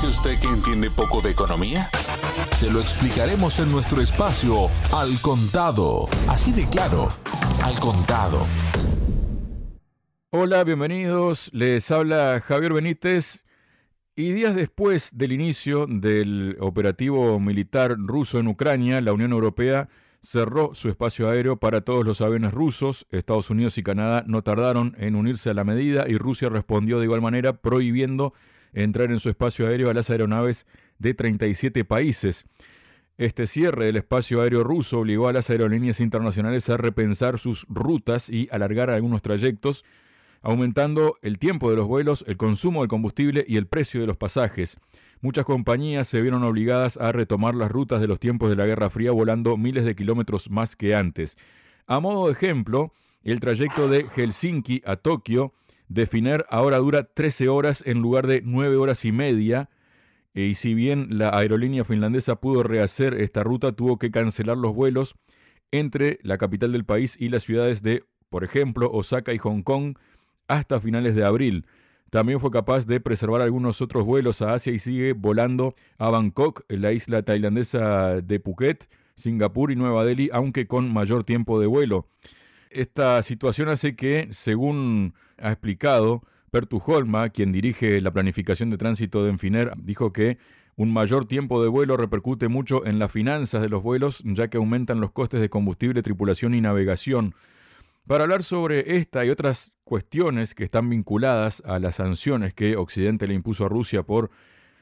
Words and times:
dice 0.00 0.18
usted 0.18 0.40
que 0.40 0.46
entiende 0.46 0.90
poco 0.90 1.20
de 1.20 1.30
economía? 1.30 1.90
Se 2.52 2.70
lo 2.70 2.80
explicaremos 2.80 3.58
en 3.58 3.70
nuestro 3.70 4.00
espacio 4.00 4.70
Al 4.94 5.20
Contado. 5.20 6.08
Así 6.26 6.52
de 6.52 6.66
claro, 6.70 7.08
Al 7.62 7.78
Contado. 7.80 8.46
Hola, 10.30 10.64
bienvenidos. 10.64 11.50
Les 11.52 11.90
habla 11.90 12.40
Javier 12.40 12.72
Benítez. 12.72 13.44
Y 14.16 14.32
días 14.32 14.54
después 14.54 15.18
del 15.18 15.32
inicio 15.32 15.86
del 15.86 16.56
operativo 16.60 17.38
militar 17.38 17.96
ruso 17.98 18.38
en 18.38 18.48
Ucrania, 18.48 19.02
la 19.02 19.12
Unión 19.12 19.32
Europea 19.32 19.90
cerró 20.22 20.74
su 20.74 20.88
espacio 20.88 21.28
aéreo 21.28 21.58
para 21.58 21.82
todos 21.82 22.06
los 22.06 22.22
aviones 22.22 22.54
rusos. 22.54 23.06
Estados 23.10 23.50
Unidos 23.50 23.76
y 23.76 23.82
Canadá 23.82 24.24
no 24.26 24.40
tardaron 24.40 24.94
en 24.98 25.14
unirse 25.14 25.50
a 25.50 25.54
la 25.54 25.64
medida 25.64 26.06
y 26.08 26.16
Rusia 26.16 26.48
respondió 26.48 26.98
de 26.98 27.04
igual 27.04 27.20
manera 27.20 27.60
prohibiendo 27.60 28.32
entrar 28.72 29.10
en 29.10 29.20
su 29.20 29.28
espacio 29.28 29.66
aéreo 29.66 29.90
a 29.90 29.94
las 29.94 30.10
aeronaves 30.10 30.66
de 30.98 31.14
37 31.14 31.84
países. 31.84 32.44
Este 33.18 33.46
cierre 33.46 33.86
del 33.86 33.96
espacio 33.96 34.40
aéreo 34.40 34.64
ruso 34.64 35.00
obligó 35.00 35.28
a 35.28 35.32
las 35.32 35.50
aerolíneas 35.50 36.00
internacionales 36.00 36.70
a 36.70 36.78
repensar 36.78 37.38
sus 37.38 37.66
rutas 37.68 38.30
y 38.30 38.48
alargar 38.50 38.88
algunos 38.88 39.20
trayectos, 39.20 39.84
aumentando 40.40 41.16
el 41.20 41.38
tiempo 41.38 41.70
de 41.70 41.76
los 41.76 41.86
vuelos, 41.86 42.24
el 42.26 42.38
consumo 42.38 42.80
del 42.80 42.88
combustible 42.88 43.44
y 43.46 43.58
el 43.58 43.66
precio 43.66 44.00
de 44.00 44.06
los 44.06 44.16
pasajes. 44.16 44.78
Muchas 45.20 45.44
compañías 45.44 46.08
se 46.08 46.22
vieron 46.22 46.42
obligadas 46.44 46.96
a 46.96 47.12
retomar 47.12 47.54
las 47.54 47.70
rutas 47.70 48.00
de 48.00 48.06
los 48.06 48.18
tiempos 48.18 48.48
de 48.48 48.56
la 48.56 48.64
Guerra 48.64 48.88
Fría 48.88 49.12
volando 49.12 49.58
miles 49.58 49.84
de 49.84 49.94
kilómetros 49.94 50.48
más 50.48 50.74
que 50.74 50.94
antes. 50.94 51.36
A 51.86 52.00
modo 52.00 52.26
de 52.26 52.32
ejemplo, 52.32 52.94
el 53.22 53.38
trayecto 53.38 53.88
de 53.88 54.04
Helsinki 54.04 54.80
a 54.86 54.96
Tokio 54.96 55.52
de 55.90 56.06
Finnair 56.06 56.46
ahora 56.48 56.78
dura 56.78 57.02
13 57.02 57.48
horas 57.48 57.82
en 57.84 58.00
lugar 58.00 58.28
de 58.28 58.42
9 58.44 58.76
horas 58.76 59.04
y 59.04 59.10
media. 59.10 59.68
Y 60.32 60.54
si 60.54 60.72
bien 60.72 61.18
la 61.18 61.36
aerolínea 61.36 61.84
finlandesa 61.84 62.36
pudo 62.40 62.62
rehacer 62.62 63.14
esta 63.14 63.42
ruta, 63.42 63.72
tuvo 63.72 63.98
que 63.98 64.12
cancelar 64.12 64.56
los 64.56 64.72
vuelos 64.72 65.16
entre 65.72 66.20
la 66.22 66.38
capital 66.38 66.70
del 66.70 66.84
país 66.84 67.16
y 67.18 67.28
las 67.28 67.42
ciudades 67.42 67.82
de, 67.82 68.04
por 68.28 68.44
ejemplo, 68.44 68.88
Osaka 68.92 69.34
y 69.34 69.38
Hong 69.38 69.62
Kong 69.62 69.96
hasta 70.46 70.80
finales 70.80 71.16
de 71.16 71.24
abril. 71.24 71.66
También 72.10 72.38
fue 72.38 72.52
capaz 72.52 72.86
de 72.86 73.00
preservar 73.00 73.42
algunos 73.42 73.82
otros 73.82 74.04
vuelos 74.04 74.42
a 74.42 74.54
Asia 74.54 74.72
y 74.72 74.78
sigue 74.78 75.12
volando 75.12 75.74
a 75.98 76.08
Bangkok, 76.08 76.64
la 76.68 76.92
isla 76.92 77.22
tailandesa 77.22 78.20
de 78.20 78.38
Phuket, 78.38 78.88
Singapur 79.16 79.72
y 79.72 79.76
Nueva 79.76 80.04
Delhi, 80.04 80.30
aunque 80.32 80.68
con 80.68 80.92
mayor 80.92 81.24
tiempo 81.24 81.60
de 81.60 81.66
vuelo. 81.66 82.06
Esta 82.70 83.20
situación 83.24 83.68
hace 83.68 83.96
que, 83.96 84.28
según 84.30 85.14
ha 85.40 85.50
explicado 85.50 86.22
Pertu 86.50 86.82
Holma, 86.84 87.28
quien 87.28 87.52
dirige 87.52 88.00
la 88.00 88.12
planificación 88.12 88.70
de 88.70 88.78
tránsito 88.78 89.22
de 89.22 89.30
Enfiner, 89.30 89.72
dijo 89.76 90.12
que 90.12 90.38
un 90.76 90.92
mayor 90.92 91.26
tiempo 91.26 91.62
de 91.62 91.68
vuelo 91.68 91.96
repercute 91.96 92.48
mucho 92.48 92.86
en 92.86 92.98
las 92.98 93.12
finanzas 93.12 93.60
de 93.60 93.68
los 93.68 93.82
vuelos, 93.82 94.22
ya 94.24 94.48
que 94.48 94.56
aumentan 94.56 95.00
los 95.00 95.12
costes 95.12 95.40
de 95.40 95.50
combustible, 95.50 96.02
tripulación 96.02 96.54
y 96.54 96.60
navegación. 96.60 97.34
Para 98.06 98.24
hablar 98.24 98.42
sobre 98.42 98.96
esta 98.96 99.24
y 99.24 99.30
otras 99.30 99.72
cuestiones 99.84 100.54
que 100.54 100.64
están 100.64 100.88
vinculadas 100.88 101.62
a 101.66 101.78
las 101.78 101.96
sanciones 101.96 102.54
que 102.54 102.76
Occidente 102.76 103.28
le 103.28 103.34
impuso 103.34 103.66
a 103.66 103.68
Rusia 103.68 104.02
por 104.02 104.30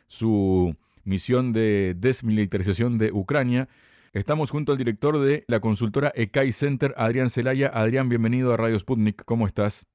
su 0.06 0.74
misión 1.04 1.52
de 1.52 1.94
desmilitarización 1.98 2.96
de 2.96 3.12
Ucrania, 3.12 3.68
estamos 4.12 4.50
junto 4.50 4.72
al 4.72 4.78
director 4.78 5.18
de 5.18 5.44
la 5.48 5.60
consultora 5.60 6.12
ECAI 6.14 6.52
Center, 6.52 6.94
Adrián 6.96 7.28
Celaya. 7.28 7.68
Adrián, 7.74 8.08
bienvenido 8.08 8.54
a 8.54 8.56
Radio 8.56 8.78
Sputnik. 8.78 9.24
¿Cómo 9.24 9.46
estás? 9.46 9.86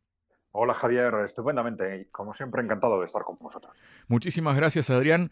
Hola 0.56 0.76
Javier, 0.76 1.12
estupendamente. 1.26 2.10
Como 2.12 2.32
siempre, 2.34 2.62
encantado 2.62 3.00
de 3.00 3.08
estar 3.08 3.24
con 3.24 3.38
vosotros. 3.40 3.76
Muchísimas 4.08 4.56
gracias, 4.56 4.92
Adrián. 4.92 5.32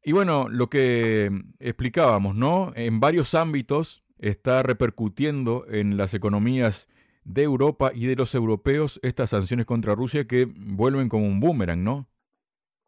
Y 0.00 0.12
bueno, 0.12 0.46
lo 0.48 0.68
que 0.68 1.28
explicábamos, 1.58 2.36
¿no? 2.36 2.70
En 2.76 3.00
varios 3.00 3.34
ámbitos 3.34 4.04
está 4.16 4.62
repercutiendo 4.62 5.64
en 5.68 5.96
las 5.96 6.14
economías 6.14 6.88
de 7.24 7.42
Europa 7.42 7.90
y 7.92 8.06
de 8.06 8.14
los 8.14 8.32
europeos 8.36 9.00
estas 9.02 9.30
sanciones 9.30 9.66
contra 9.66 9.96
Rusia 9.96 10.28
que 10.28 10.46
vuelven 10.56 11.08
como 11.08 11.26
un 11.26 11.40
boomerang, 11.40 11.82
¿no? 11.82 12.08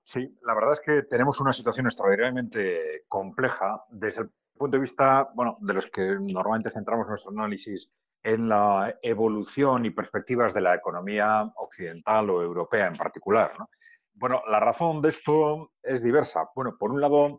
Sí, 0.04 0.38
la 0.46 0.54
verdad 0.54 0.74
es 0.74 0.80
que 0.80 1.02
tenemos 1.02 1.40
una 1.40 1.52
situación 1.52 1.86
extraordinariamente 1.86 3.06
compleja 3.08 3.82
desde 3.90 4.22
el 4.22 4.30
punto 4.56 4.76
de 4.76 4.82
vista, 4.82 5.28
bueno, 5.34 5.58
de 5.60 5.74
los 5.74 5.86
que 5.88 6.16
normalmente 6.32 6.70
centramos 6.70 7.08
nuestro 7.08 7.32
análisis 7.32 7.90
en 8.26 8.48
la 8.48 8.98
evolución 9.02 9.86
y 9.86 9.90
perspectivas 9.90 10.52
de 10.52 10.60
la 10.60 10.74
economía 10.74 11.48
occidental 11.58 12.28
o 12.28 12.42
europea 12.42 12.88
en 12.88 12.96
particular. 12.96 13.52
Bueno, 14.14 14.42
la 14.50 14.58
razón 14.58 15.00
de 15.00 15.10
esto 15.10 15.70
es 15.80 16.02
diversa. 16.02 16.48
Bueno, 16.56 16.76
por 16.76 16.90
un 16.90 17.00
lado, 17.00 17.38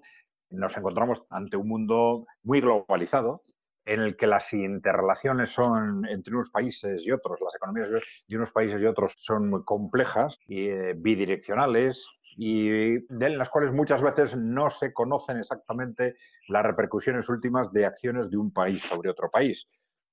nos 0.50 0.78
encontramos 0.78 1.26
ante 1.30 1.58
un 1.58 1.68
mundo 1.68 2.26
muy 2.44 2.62
globalizado, 2.62 3.42
en 3.84 4.00
el 4.00 4.16
que 4.16 4.28
las 4.28 4.54
interrelaciones 4.54 5.50
son 5.50 6.06
entre 6.08 6.34
unos 6.34 6.52
países 6.52 7.06
y 7.06 7.12
otros, 7.12 7.42
las 7.42 7.56
economías 7.56 7.90
de 7.92 8.38
unos 8.38 8.54
países 8.54 8.82
y 8.82 8.86
otros 8.86 9.14
son 9.18 9.50
muy 9.50 9.66
complejas 9.66 10.40
y 10.48 10.70
eh, 10.70 10.94
bidireccionales 10.96 12.06
y 12.38 12.70
en 12.70 13.38
las 13.38 13.50
cuales 13.50 13.74
muchas 13.74 14.02
veces 14.02 14.38
no 14.38 14.70
se 14.70 14.94
conocen 14.94 15.38
exactamente 15.38 16.16
las 16.48 16.66
repercusiones 16.66 17.28
últimas 17.28 17.74
de 17.74 17.86
acciones 17.86 18.30
de 18.30 18.38
un 18.38 18.54
país 18.54 18.82
sobre 18.84 19.10
otro 19.10 19.30
país. 19.30 19.68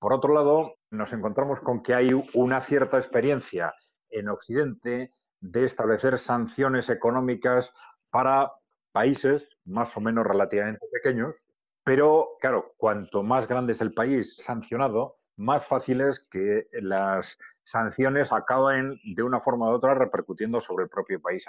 Por 0.05 0.13
otro 0.13 0.35
lado, 0.35 0.75
nos 0.91 1.15
encontramos 1.15 1.61
con 1.61 1.83
que 1.83 1.95
hay 1.95 2.11
una 2.35 2.61
cierta 2.61 2.99
experiencia 2.99 3.75
en 4.11 4.29
Occidente 4.29 5.11
de 5.41 5.65
establecer 5.65 6.19
sanciones 6.19 6.91
económicas 6.91 7.73
para 8.11 8.53
países 8.93 9.49
más 9.65 9.97
o 9.97 10.03
menos 10.03 10.27
relativamente 10.27 10.87
pequeños 10.93 11.47
pero, 11.85 12.37
claro, 12.41 12.75
cuanto 12.79 13.23
más 13.23 13.47
grande 13.47 13.75
es 13.75 13.81
el 13.83 13.93
país 13.93 14.37
sancionado, 14.37 15.19
más 15.37 15.67
fácil 15.67 16.01
es 16.01 16.21
que 16.31 16.67
las 16.73 17.39
sanciones 17.63 18.33
acaben 18.33 18.99
de 19.05 19.23
una 19.23 19.41
forma 19.41 19.71
u 19.71 19.75
otra 19.75 19.95
repercutiendo 19.95 20.61
sobre 20.61 20.85
el 20.85 20.91
propio 20.91 21.21
país 21.21 21.47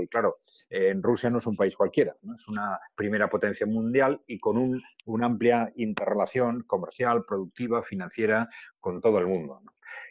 Y 0.00 0.08
claro, 0.08 0.36
en 0.70 1.02
Rusia 1.02 1.30
no 1.30 1.38
es 1.38 1.46
un 1.46 1.56
país 1.56 1.76
cualquiera, 1.76 2.16
es 2.34 2.48
una 2.48 2.78
primera 2.94 3.28
potencia 3.28 3.66
mundial 3.66 4.20
y 4.26 4.38
con 4.38 4.80
una 5.06 5.26
amplia 5.26 5.72
interrelación 5.76 6.62
comercial, 6.64 7.24
productiva, 7.24 7.82
financiera 7.82 8.48
con 8.80 9.00
todo 9.00 9.18
el 9.18 9.26
mundo. 9.26 9.62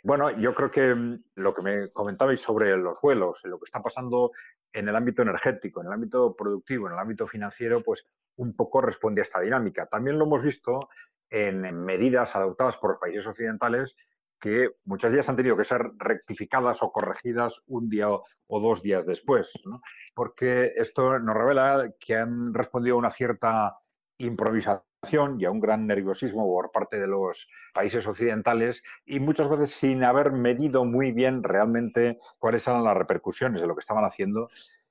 Bueno, 0.03 0.31
yo 0.37 0.53
creo 0.53 0.71
que 0.71 0.93
mm, 0.93 1.23
lo 1.35 1.53
que 1.53 1.61
me 1.61 1.91
comentabais 1.91 2.39
sobre 2.39 2.75
los 2.77 2.99
vuelos, 3.01 3.39
lo 3.43 3.59
que 3.59 3.65
está 3.65 3.81
pasando 3.81 4.31
en 4.73 4.87
el 4.87 4.95
ámbito 4.95 5.21
energético, 5.21 5.81
en 5.81 5.87
el 5.87 5.93
ámbito 5.93 6.35
productivo, 6.35 6.87
en 6.87 6.93
el 6.93 6.99
ámbito 6.99 7.27
financiero, 7.27 7.81
pues 7.81 8.05
un 8.37 8.55
poco 8.55 8.81
responde 8.81 9.21
a 9.21 9.23
esta 9.23 9.39
dinámica. 9.39 9.87
También 9.87 10.17
lo 10.17 10.25
hemos 10.25 10.43
visto 10.43 10.89
en 11.29 11.61
medidas 11.83 12.35
adoptadas 12.35 12.77
por 12.77 12.91
los 12.91 12.99
países 12.99 13.25
occidentales 13.25 13.95
que 14.39 14.69
muchas 14.85 15.11
días 15.11 15.27
han 15.29 15.35
tenido 15.35 15.57
que 15.57 15.63
ser 15.63 15.91
rectificadas 15.97 16.83
o 16.83 16.91
corregidas 16.91 17.61
un 17.67 17.89
día 17.89 18.09
o, 18.09 18.23
dos 18.59 18.81
días 18.81 19.05
después, 19.05 19.51
porque 20.15 20.73
esto 20.75 21.19
nos 21.19 21.35
revela 21.35 21.91
que 21.99 22.15
han 22.15 22.53
respondido 22.53 22.95
a 22.95 22.99
una 22.99 23.11
cierta 23.11 23.77
improvisación 24.17 25.39
y 25.39 25.45
a 25.45 25.51
un 25.51 25.59
gran 25.59 25.85
nerviosismo 25.85 26.45
por 26.45 26.71
parte 26.71 26.99
de 26.99 27.07
los 27.07 27.47
países 27.73 28.05
occidentales 28.07 28.83
y 29.05 29.19
muchas 29.19 29.49
veces 29.49 29.71
sin 29.71 30.03
haber 30.03 30.31
medido 30.31 30.85
muy 30.85 31.11
bien 31.11 31.43
realmente 31.43 32.17
cuáles 32.39 32.67
eran 32.67 32.83
las 32.83 32.97
repercusiones 32.97 33.61
de 33.61 33.67
lo 33.67 33.75
que 33.75 33.81
estaban 33.81 34.05
haciendo 34.05 34.49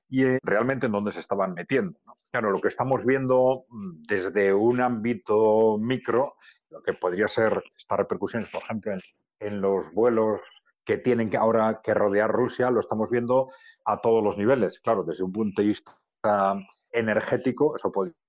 y 0.08 0.24
realmente 0.42 0.86
en 0.86 0.92
dónde 0.92 1.12
se 1.12 1.20
estaban 1.20 1.54
metiendo. 1.54 1.98
Claro, 2.30 2.50
lo 2.50 2.60
que 2.60 2.68
estamos 2.68 3.04
viendo 3.04 3.66
mm, 3.68 4.02
desde 4.06 4.54
un 4.54 4.80
ámbito 4.80 5.78
micro, 5.78 6.36
lo 6.70 6.82
que 6.82 6.92
podría 6.92 7.28
ser 7.28 7.62
estas 7.76 7.98
repercusiones, 7.98 8.48
por 8.48 8.62
ejemplo, 8.62 8.92
en, 8.92 9.00
los 9.40 9.92
vuelos 9.92 10.40
que 10.84 10.98
tienen 10.98 11.28
que 11.28 11.36
ahora 11.36 11.80
que 11.82 11.94
rodear 11.94 12.30
Rusia, 12.30 12.70
lo 12.70 12.80
estamos 12.80 13.10
viendo 13.10 13.50
a 13.84 14.00
todos 14.00 14.22
los 14.22 14.38
niveles. 14.38 14.78
Claro, 14.80 15.02
desde 15.02 15.24
un 15.24 15.32
punto 15.32 15.60
de 15.60 15.68
vista 15.68 16.54
energético, 16.90 17.76
eso 17.76 17.90
puede 17.90 18.12
ser 18.12 18.20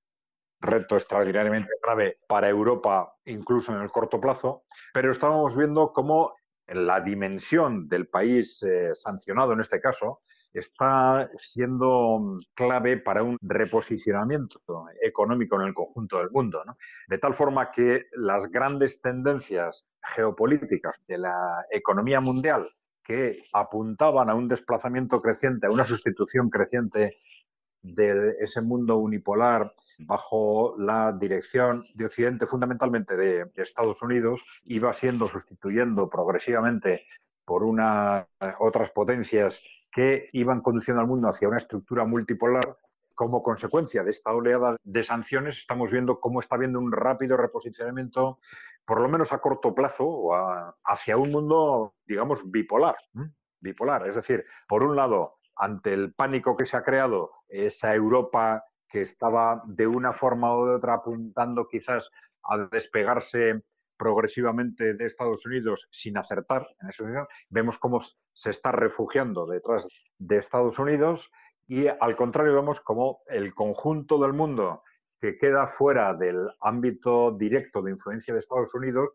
un 0.62 0.70
reto 0.70 0.96
extraordinariamente 0.96 1.70
grave 1.82 2.20
para 2.28 2.50
Europa, 2.50 3.14
incluso 3.26 3.74
en 3.74 3.82
el 3.82 3.92
corto 3.92 4.20
plazo, 4.20 4.64
pero 4.94 5.12
estamos 5.12 5.56
viendo 5.56 5.94
cómo 5.94 6.34
la 6.68 7.00
dimensión 7.00 7.88
del 7.88 8.08
país 8.08 8.62
eh, 8.64 8.94
sancionado 8.94 9.54
en 9.54 9.62
este 9.62 9.80
caso 9.80 10.22
está 10.60 11.30
siendo 11.38 12.38
clave 12.54 12.98
para 12.98 13.24
un 13.24 13.38
reposicionamiento 13.42 14.60
económico 15.02 15.60
en 15.60 15.68
el 15.68 15.74
conjunto 15.74 16.18
del 16.18 16.32
mundo. 16.32 16.64
De 17.08 17.18
tal 17.18 17.34
forma 17.34 17.72
que 17.72 18.08
las 18.14 18.50
grandes 18.50 19.02
tendencias 19.02 19.86
geopolíticas 20.02 21.02
de 21.08 21.18
la 21.18 21.66
economía 21.72 22.20
mundial 22.20 22.68
que 23.04 23.44
apuntaban 23.54 24.30
a 24.30 24.36
un 24.36 24.48
desplazamiento 24.48 25.22
creciente, 25.22 25.68
a 25.68 25.72
una 25.72 25.86
sustitución 25.86 26.50
creciente 26.50 27.18
de 27.82 28.36
ese 28.40 28.62
mundo 28.62 28.98
unipolar 28.98 29.74
bajo 30.00 30.76
la 30.78 31.12
dirección 31.14 31.86
de 31.94 32.06
Occidente, 32.06 32.46
fundamentalmente 32.46 33.16
de, 33.16 33.50
Estados 33.56 34.02
Unidos, 34.02 34.44
iba 34.66 34.94
siendo 34.94 35.28
sustituyendo 35.28 36.10
progresivamente 36.10 37.06
por 37.48 37.64
una, 37.64 38.28
otras 38.60 38.92
potencias 38.92 39.62
que 39.90 40.28
iban 40.34 40.60
conduciendo 40.60 41.00
al 41.00 41.08
mundo 41.08 41.30
hacia 41.30 41.48
una 41.48 41.60
estructura 41.60 42.04
multipolar, 42.04 42.78
como 43.16 43.42
consecuencia 43.42 44.04
de 44.04 44.12
esta 44.12 44.34
oleada 44.34 44.76
de 44.84 45.04
sanciones, 45.06 45.58
estamos 45.58 45.90
viendo 45.90 46.20
cómo 46.20 46.42
está 46.42 46.58
habiendo 46.58 46.78
un 46.78 46.92
rápido 46.92 47.38
reposicionamiento, 47.38 48.40
por 48.86 49.00
lo 49.00 49.08
menos 49.08 49.32
a 49.32 49.40
corto 49.40 49.74
plazo, 49.74 50.30
hacia 50.84 51.16
un 51.16 51.32
mundo, 51.32 51.96
digamos, 52.06 52.52
bipolar. 52.52 52.98
Bipolar. 53.62 54.08
Es 54.08 54.16
decir, 54.16 54.46
por 54.68 54.84
un 54.84 54.98
lado, 54.98 55.38
ante 55.56 55.94
el 55.94 56.14
pánico 56.14 56.58
que 56.58 56.66
se 56.66 56.76
ha 56.76 56.84
creado, 56.84 57.32
esa 57.48 57.96
Europa 57.96 58.66
que 58.90 59.04
estaba 59.04 59.64
de 59.66 59.88
una 59.88 60.12
forma 60.12 60.54
u 60.54 60.66
de 60.66 60.76
otra 60.76 60.96
apuntando 60.96 61.66
quizás 61.66 62.12
a 62.44 62.58
despegarse 62.58 63.64
progresivamente 63.98 64.94
de 64.94 65.06
Estados 65.06 65.46
Unidos 65.46 65.88
sin 65.92 66.18
acertar 66.18 66.66
en 66.82 66.90
eso, 66.90 67.06
vemos 67.50 67.80
cómo 67.80 68.00
se 68.32 68.52
está 68.52 68.72
refugiando 68.72 69.46
detrás 69.46 69.88
de 70.18 70.38
Estados 70.38 70.80
Unidos 70.80 71.32
y 71.68 71.88
al 71.88 72.16
contrario 72.16 72.54
vemos 72.56 72.80
como 72.80 73.22
el 73.28 73.54
conjunto 73.54 74.20
del 74.20 74.34
mundo 74.34 74.84
que 75.20 75.38
queda 75.38 75.68
fuera 75.68 76.14
del 76.14 76.48
ámbito 76.62 77.32
directo 77.32 77.82
de 77.82 77.92
influencia 77.92 78.34
de 78.34 78.40
Estados 78.40 78.74
Unidos 78.76 79.10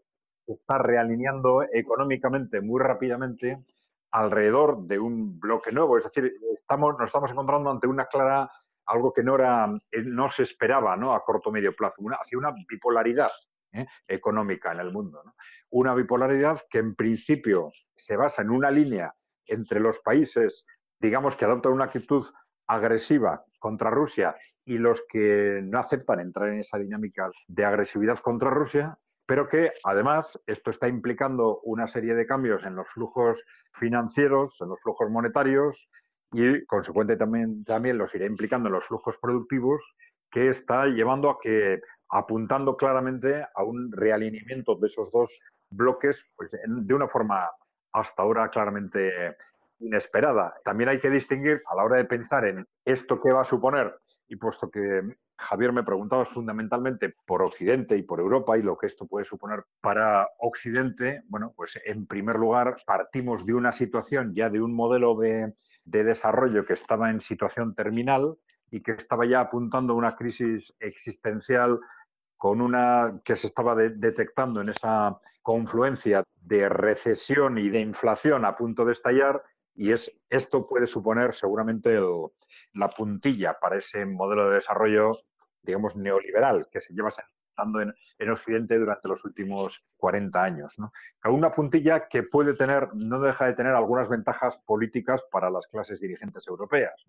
está 0.47 0.79
realineando 0.79 1.63
económicamente 1.73 2.61
muy 2.61 2.81
rápidamente 2.81 3.65
alrededor 4.11 4.83
de 4.87 4.99
un 4.99 5.39
bloque 5.39 5.73
nuevo. 5.73 5.97
Es 5.97 6.05
decir, 6.05 6.33
estamos, 6.55 6.97
nos 6.99 7.09
estamos 7.09 7.31
encontrando 7.31 7.71
ante 7.71 7.89
una 7.89 8.07
clara, 8.07 8.51
algo 8.87 9.13
que 9.13 9.23
no, 9.23 9.37
era, 9.37 9.69
no 10.05 10.29
se 10.29 10.43
esperaba 10.43 10.97
¿no? 10.97 11.13
a 11.13 11.25
corto 11.25 11.51
o 11.51 11.53
medio 11.53 11.73
plazo, 11.73 12.03
una, 12.03 12.17
hacia 12.17 12.39
una 12.39 12.53
bipolaridad 12.69 13.31
¿eh? 13.73 13.87
económica 14.07 14.73
en 14.73 14.81
el 14.81 14.93
mundo. 14.93 15.23
Una 15.71 15.95
bipolaridad 15.95 16.61
que 16.71 16.79
en 16.79 16.95
principio 16.95 17.71
se 17.97 18.17
basa 18.17 18.43
en 18.43 18.51
una 18.51 18.71
línea 18.71 19.13
entre 19.47 19.81
los 19.81 19.99
países, 20.01 20.67
digamos, 21.01 21.37
que 21.37 21.45
adoptan 21.45 21.73
una 21.73 21.85
actitud 21.85 22.27
agresiva 22.67 23.45
contra 23.59 23.91
Rusia 23.91 24.37
y 24.65 24.79
los 24.79 25.05
que 25.09 25.61
no 25.63 25.79
aceptan 25.79 26.21
entrar 26.21 26.51
en 26.51 26.61
esa 26.61 26.79
dinámica 26.79 27.31
de 27.49 27.65
agresividad 27.65 28.19
contra 28.19 28.51
Rusia, 28.51 28.99
pero 29.27 29.49
que 29.49 29.73
además 29.85 30.41
esto 30.47 30.71
está 30.71 30.89
implicando 30.89 31.61
una 31.63 31.87
serie 31.87 32.15
de 32.15 32.27
cambios 32.27 32.65
en 32.67 32.77
los 32.77 32.89
flujos 32.89 33.43
financieros, 33.75 34.61
en 34.61 34.69
los 34.69 34.81
flujos 34.81 35.11
monetarios 35.11 35.89
y 36.33 36.65
consecuente 36.67 37.17
también, 37.17 37.65
también 37.65 37.99
los 37.99 38.15
irá 38.15 38.27
implicando 38.27 38.69
en 38.69 38.75
los 38.75 38.87
flujos 38.87 39.19
productivos 39.19 39.83
que 40.31 40.49
está 40.49 40.87
llevando 40.87 41.31
a 41.31 41.39
que 41.41 41.81
apuntando 42.13 42.77
claramente 42.77 43.45
a 43.55 43.65
un 43.65 43.91
realineamiento 43.91 44.77
de 44.77 44.87
esos 44.87 45.11
dos 45.11 45.41
bloques 45.71 46.27
pues, 46.37 46.53
de 46.53 46.95
una 46.95 47.09
forma 47.09 47.51
hasta 47.93 48.23
ahora 48.23 48.49
claramente 48.49 49.37
inesperada. 49.81 50.55
También 50.65 50.91
hay 50.91 51.01
que 51.01 51.11
distinguir 51.11 51.63
a 51.67 51.75
la 51.75 51.85
hora 51.85 51.97
de 51.97 52.05
pensar 52.05 52.45
en 52.45 52.67
esto 52.85 53.21
que 53.21 53.33
va 53.33 53.41
a 53.41 53.45
suponer, 53.45 53.95
y 54.29 54.37
puesto 54.37 54.71
que 54.71 55.03
Javier 55.37 55.73
me 55.73 55.83
preguntaba 55.83 56.25
fundamentalmente 56.25 57.15
por 57.27 57.43
Occidente 57.43 57.97
y 57.97 58.03
por 58.03 58.21
Europa 58.21 58.57
y 58.57 58.63
lo 58.63 58.79
que 58.79 58.87
esto 58.87 59.07
puede 59.07 59.25
suponer 59.25 59.65
para 59.81 60.29
Occidente, 60.39 61.23
bueno, 61.29 61.53
pues 61.57 61.79
en 61.85 62.07
primer 62.07 62.37
lugar 62.37 62.77
partimos 62.87 63.45
de 63.45 63.55
una 63.55 63.73
situación 63.73 64.35
ya 64.35 64.49
de 64.49 64.61
un 64.61 64.75
modelo 64.75 65.17
de, 65.17 65.55
de 65.85 66.05
desarrollo 66.05 66.65
que 66.65 66.75
estaba 66.75 67.11
en 67.11 67.21
situación 67.21 67.75
terminal 67.75 68.37
y 68.71 68.83
que 68.83 68.93
estaba 68.93 69.27
ya 69.27 69.41
apuntando 69.41 69.93
a 69.93 69.97
una 69.97 70.17
crisis 70.17 70.75
existencial 70.81 71.79
con 72.43 72.61
una 72.61 73.21
que 73.25 73.37
se 73.37 73.47
estaba 73.47 73.77
detectando 73.77 74.63
en 74.63 74.71
esa 74.71 75.17
confluencia 75.43 76.25
de 76.41 76.69
recesión 76.69 77.57
y 77.57 77.69
de 77.69 77.79
inflación 77.79 78.45
a 78.45 78.57
punto 78.57 78.85
de 78.85 78.91
estallar 78.91 79.45
y 79.77 79.93
es 79.93 80.11
esto 80.29 80.67
puede 80.67 80.89
suponer 80.89 81.35
seguramente 81.35 82.01
la 82.73 82.89
puntilla 82.91 83.61
para 83.61 83.77
ese 83.79 84.05
modelo 84.07 84.49
de 84.49 84.57
desarrollo 84.57 85.13
digamos 85.63 85.95
neoliberal 85.95 86.67
que 86.69 86.81
se 86.81 86.93
lleva 86.93 87.13
sentando 87.13 87.81
en, 87.81 87.95
en 88.19 88.31
Occidente 88.31 88.77
durante 88.77 89.07
los 89.07 89.25
últimos 89.25 89.87
40 89.97 90.43
años. 90.43 90.75
¿no? 90.81 90.91
Una 91.31 91.53
puntilla 91.53 92.09
que 92.09 92.25
puede 92.25 92.55
tener, 92.55 92.89
no 92.95 93.21
deja 93.21 93.47
de 93.47 93.53
tener 93.53 93.73
algunas 93.73 94.09
ventajas 94.09 94.59
políticas 94.67 95.23
para 95.31 95.49
las 95.49 95.69
clases 95.69 96.01
dirigentes 96.01 96.49
europeas. 96.49 97.07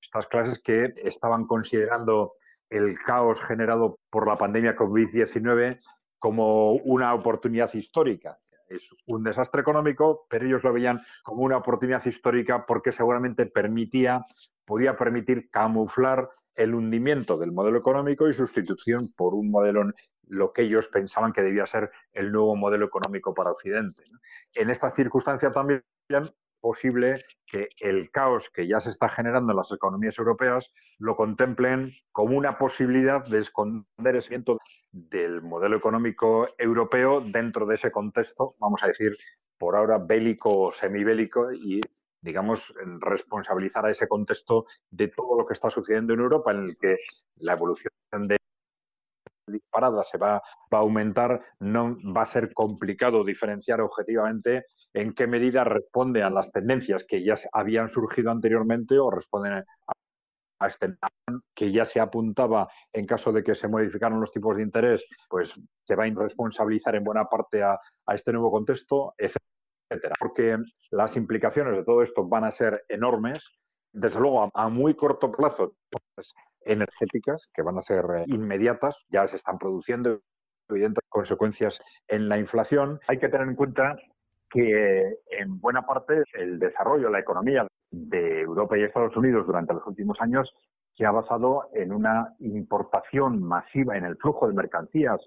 Estas 0.00 0.28
clases 0.28 0.60
que 0.60 0.94
estaban 0.98 1.48
considerando 1.48 2.34
el 2.70 2.98
caos 2.98 3.40
generado 3.40 3.98
por 4.10 4.26
la 4.26 4.36
pandemia 4.36 4.76
COVID-19 4.76 5.80
como 6.18 6.72
una 6.72 7.14
oportunidad 7.14 7.72
histórica. 7.74 8.38
Es 8.68 8.90
un 9.06 9.22
desastre 9.22 9.62
económico, 9.62 10.26
pero 10.28 10.46
ellos 10.46 10.62
lo 10.62 10.72
veían 10.72 11.00
como 11.22 11.42
una 11.42 11.56
oportunidad 11.56 12.04
histórica 12.04 12.66
porque 12.66 12.92
seguramente 12.92 13.46
permitía, 13.46 14.22
podía 14.64 14.96
permitir 14.96 15.48
camuflar 15.50 16.28
el 16.54 16.74
hundimiento 16.74 17.38
del 17.38 17.52
modelo 17.52 17.78
económico 17.78 18.28
y 18.28 18.34
sustitución 18.34 19.08
por 19.16 19.32
un 19.34 19.50
modelo, 19.50 19.84
lo 20.26 20.52
que 20.52 20.62
ellos 20.62 20.88
pensaban 20.88 21.32
que 21.32 21.42
debía 21.42 21.64
ser 21.66 21.90
el 22.12 22.32
nuevo 22.32 22.56
modelo 22.56 22.84
económico 22.84 23.32
para 23.32 23.52
Occidente. 23.52 24.02
En 24.54 24.68
esta 24.68 24.90
circunstancia 24.90 25.50
también 25.50 25.82
posible 26.60 27.16
que 27.46 27.68
el 27.80 28.10
caos 28.10 28.50
que 28.50 28.66
ya 28.66 28.80
se 28.80 28.90
está 28.90 29.08
generando 29.08 29.52
en 29.52 29.56
las 29.56 29.72
economías 29.72 30.18
europeas 30.18 30.70
lo 30.98 31.16
contemplen 31.16 31.92
como 32.12 32.36
una 32.36 32.58
posibilidad 32.58 33.24
de 33.24 33.38
esconder 33.38 34.16
ese 34.16 34.30
viento 34.30 34.58
del 34.92 35.42
modelo 35.42 35.76
económico 35.76 36.48
europeo 36.58 37.20
dentro 37.20 37.66
de 37.66 37.76
ese 37.76 37.90
contexto, 37.90 38.54
vamos 38.58 38.82
a 38.82 38.88
decir, 38.88 39.16
por 39.58 39.76
ahora 39.76 39.98
bélico 39.98 40.58
o 40.58 40.72
semibélico 40.72 41.52
y 41.52 41.80
digamos, 42.20 42.74
responsabilizar 43.00 43.86
a 43.86 43.90
ese 43.90 44.08
contexto 44.08 44.66
de 44.90 45.08
todo 45.08 45.38
lo 45.38 45.46
que 45.46 45.54
está 45.54 45.70
sucediendo 45.70 46.14
en 46.14 46.20
Europa, 46.20 46.50
en 46.50 46.64
el 46.64 46.78
que 46.78 46.96
la 47.36 47.52
evolución 47.52 47.92
de 48.10 48.38
disparada 49.50 50.04
se 50.04 50.18
va, 50.18 50.36
a 50.36 50.42
aumentar, 50.70 51.42
no 51.60 51.96
va 52.14 52.22
a 52.22 52.26
ser 52.26 52.52
complicado 52.52 53.24
diferenciar 53.24 53.80
objetivamente 53.80 54.66
en 54.92 55.14
qué 55.14 55.26
medida 55.26 55.64
responde 55.64 56.22
a 56.22 56.30
las 56.30 56.50
tendencias 56.52 57.04
que 57.04 57.24
ya 57.24 57.34
habían 57.52 57.88
surgido 57.88 58.30
anteriormente 58.30 58.98
o 58.98 59.10
responden 59.10 59.54
a, 59.54 59.64
este 60.66 60.96
que 61.54 61.70
ya 61.70 61.84
se 61.84 62.00
apuntaba 62.00 62.68
en 62.92 63.06
caso 63.06 63.32
de 63.32 63.44
que 63.44 63.54
se 63.54 63.68
modificaran 63.68 64.20
los 64.20 64.32
tipos 64.32 64.56
de 64.56 64.62
interés, 64.62 65.04
pues 65.28 65.54
se 65.84 65.94
va 65.94 66.04
a 66.04 66.10
responsabilizar 66.10 66.96
en 66.96 67.04
buena 67.04 67.24
parte 67.26 67.62
a, 67.62 67.78
este 68.12 68.32
nuevo 68.32 68.50
contexto, 68.50 69.14
etcétera. 69.16 70.14
Porque 70.18 70.58
las 70.90 71.16
implicaciones 71.16 71.76
de 71.76 71.84
todo 71.84 72.02
esto 72.02 72.26
van 72.26 72.44
a 72.44 72.50
ser 72.50 72.84
enormes. 72.88 73.38
Desde 73.92 74.20
luego, 74.20 74.50
a, 74.52 74.68
muy 74.68 74.94
corto 74.94 75.30
plazo, 75.30 75.74
pues, 76.14 76.34
energéticas 76.68 77.48
que 77.52 77.62
van 77.62 77.78
a 77.78 77.82
ser 77.82 78.04
eh, 78.16 78.24
inmediatas, 78.26 78.96
ya 79.08 79.26
se 79.26 79.36
están 79.36 79.58
produciendo 79.58 80.20
evidentes 80.68 81.04
consecuencias 81.08 81.80
en 82.06 82.28
la 82.28 82.38
inflación. 82.38 83.00
Hay 83.08 83.18
que 83.18 83.28
tener 83.28 83.48
en 83.48 83.56
cuenta 83.56 83.96
que 84.50 85.18
en 85.30 85.60
buena 85.60 85.82
parte 85.86 86.22
el 86.34 86.58
desarrollo, 86.58 87.10
la 87.10 87.20
economía 87.20 87.66
de 87.90 88.42
Europa 88.42 88.78
y 88.78 88.82
Estados 88.82 89.16
Unidos 89.16 89.46
durante 89.46 89.74
los 89.74 89.86
últimos 89.86 90.18
años 90.20 90.52
se 90.96 91.06
ha 91.06 91.10
basado 91.10 91.68
en 91.74 91.92
una 91.92 92.34
importación 92.40 93.42
masiva 93.42 93.96
en 93.96 94.04
el 94.04 94.16
flujo 94.16 94.48
de 94.48 94.54
mercancías 94.54 95.20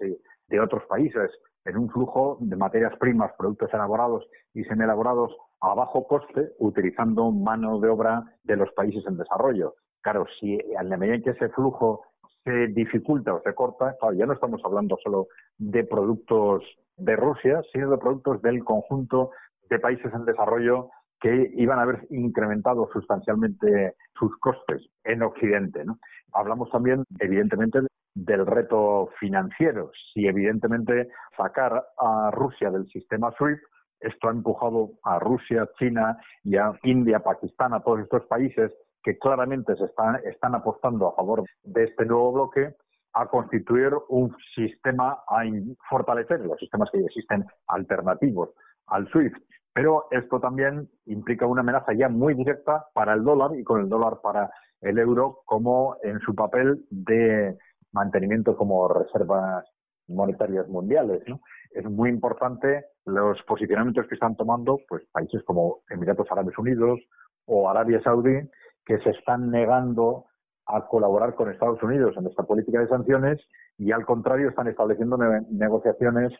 de 0.48 0.60
otros 0.60 0.84
países, 0.84 1.30
en 1.64 1.78
un 1.78 1.88
flujo 1.90 2.36
de 2.40 2.56
materias 2.56 2.94
primas, 2.98 3.32
productos 3.38 3.72
elaborados 3.72 4.28
y 4.52 4.64
semi-elaborados 4.64 5.34
a 5.60 5.74
bajo 5.74 6.06
coste, 6.06 6.52
utilizando 6.58 7.30
mano 7.30 7.78
de 7.80 7.88
obra 7.88 8.22
de 8.42 8.56
los 8.56 8.70
países 8.72 9.04
en 9.06 9.16
desarrollo. 9.16 9.74
Claro, 10.02 10.26
si 10.38 10.58
a 10.76 10.82
la 10.82 10.96
medida 10.96 11.16
en 11.16 11.22
que 11.22 11.30
ese 11.30 11.48
flujo 11.50 12.02
se 12.44 12.66
dificulta 12.68 13.34
o 13.34 13.42
se 13.42 13.54
corta, 13.54 13.96
claro, 14.00 14.14
ya 14.14 14.26
no 14.26 14.32
estamos 14.32 14.60
hablando 14.64 14.98
solo 15.02 15.28
de 15.58 15.84
productos 15.84 16.64
de 16.96 17.16
Rusia, 17.16 17.62
sino 17.72 17.90
de 17.90 17.98
productos 17.98 18.42
del 18.42 18.64
conjunto 18.64 19.30
de 19.70 19.78
países 19.78 20.12
en 20.12 20.24
desarrollo 20.24 20.90
que 21.20 21.52
iban 21.54 21.78
a 21.78 21.82
haber 21.82 22.06
incrementado 22.10 22.88
sustancialmente 22.92 23.94
sus 24.18 24.36
costes 24.38 24.82
en 25.04 25.22
Occidente. 25.22 25.84
Hablamos 26.32 26.68
también, 26.70 27.04
evidentemente, 27.20 27.78
del 28.14 28.44
reto 28.44 29.08
financiero. 29.20 29.92
Si, 30.12 30.26
evidentemente, 30.26 31.10
sacar 31.36 31.84
a 31.96 32.30
Rusia 32.32 32.72
del 32.72 32.88
sistema 32.88 33.30
SWIFT, 33.38 33.62
esto 34.00 34.28
ha 34.28 34.32
empujado 34.32 34.90
a 35.04 35.20
Rusia, 35.20 35.68
China 35.78 36.18
y 36.42 36.56
a 36.56 36.72
India, 36.82 37.20
Pakistán, 37.20 37.72
a 37.72 37.80
todos 37.80 38.00
estos 38.00 38.26
países 38.26 38.72
que 39.02 39.18
claramente 39.18 39.74
se 39.76 39.84
están, 39.84 40.54
apostando 40.54 41.08
a 41.08 41.14
favor 41.14 41.44
de 41.64 41.84
este 41.84 42.06
nuevo 42.06 42.32
bloque, 42.32 42.74
a 43.14 43.26
constituir 43.26 43.92
un 44.08 44.34
sistema, 44.54 45.22
a 45.28 45.42
fortalecer 45.90 46.40
los 46.40 46.58
sistemas 46.58 46.88
que 46.90 47.00
existen 47.00 47.44
alternativos 47.66 48.50
al 48.86 49.08
SWIFT. 49.08 49.36
Pero 49.74 50.06
esto 50.10 50.38
también 50.40 50.88
implica 51.06 51.46
una 51.46 51.62
amenaza 51.62 51.92
ya 51.94 52.08
muy 52.08 52.34
directa 52.34 52.86
para 52.94 53.14
el 53.14 53.24
dólar 53.24 53.56
y 53.56 53.64
con 53.64 53.80
el 53.80 53.88
dólar 53.88 54.20
para 54.22 54.50
el 54.80 54.98
euro 54.98 55.40
como 55.46 55.96
en 56.02 56.20
su 56.20 56.34
papel 56.34 56.84
de 56.90 57.56
mantenimiento 57.92 58.56
como 58.56 58.88
reservas 58.88 59.64
monetarias 60.08 60.68
mundiales. 60.68 61.22
Es 61.70 61.84
muy 61.84 62.10
importante 62.10 62.84
los 63.06 63.40
posicionamientos 63.42 64.06
que 64.08 64.14
están 64.14 64.36
tomando 64.36 64.78
pues 64.88 65.02
países 65.12 65.42
como 65.44 65.80
Emiratos 65.88 66.30
Árabes 66.30 66.56
Unidos 66.58 67.00
o 67.46 67.68
Arabia 67.68 68.02
Saudí 68.02 68.40
que 68.84 68.98
se 68.98 69.10
están 69.10 69.50
negando 69.50 70.26
a 70.66 70.86
colaborar 70.86 71.34
con 71.34 71.50
Estados 71.50 71.82
Unidos 71.82 72.14
en 72.16 72.26
esta 72.26 72.44
política 72.44 72.80
de 72.80 72.88
sanciones 72.88 73.40
y 73.78 73.92
al 73.92 74.06
contrario 74.06 74.48
están 74.48 74.68
estableciendo 74.68 75.16
negociaciones 75.50 76.32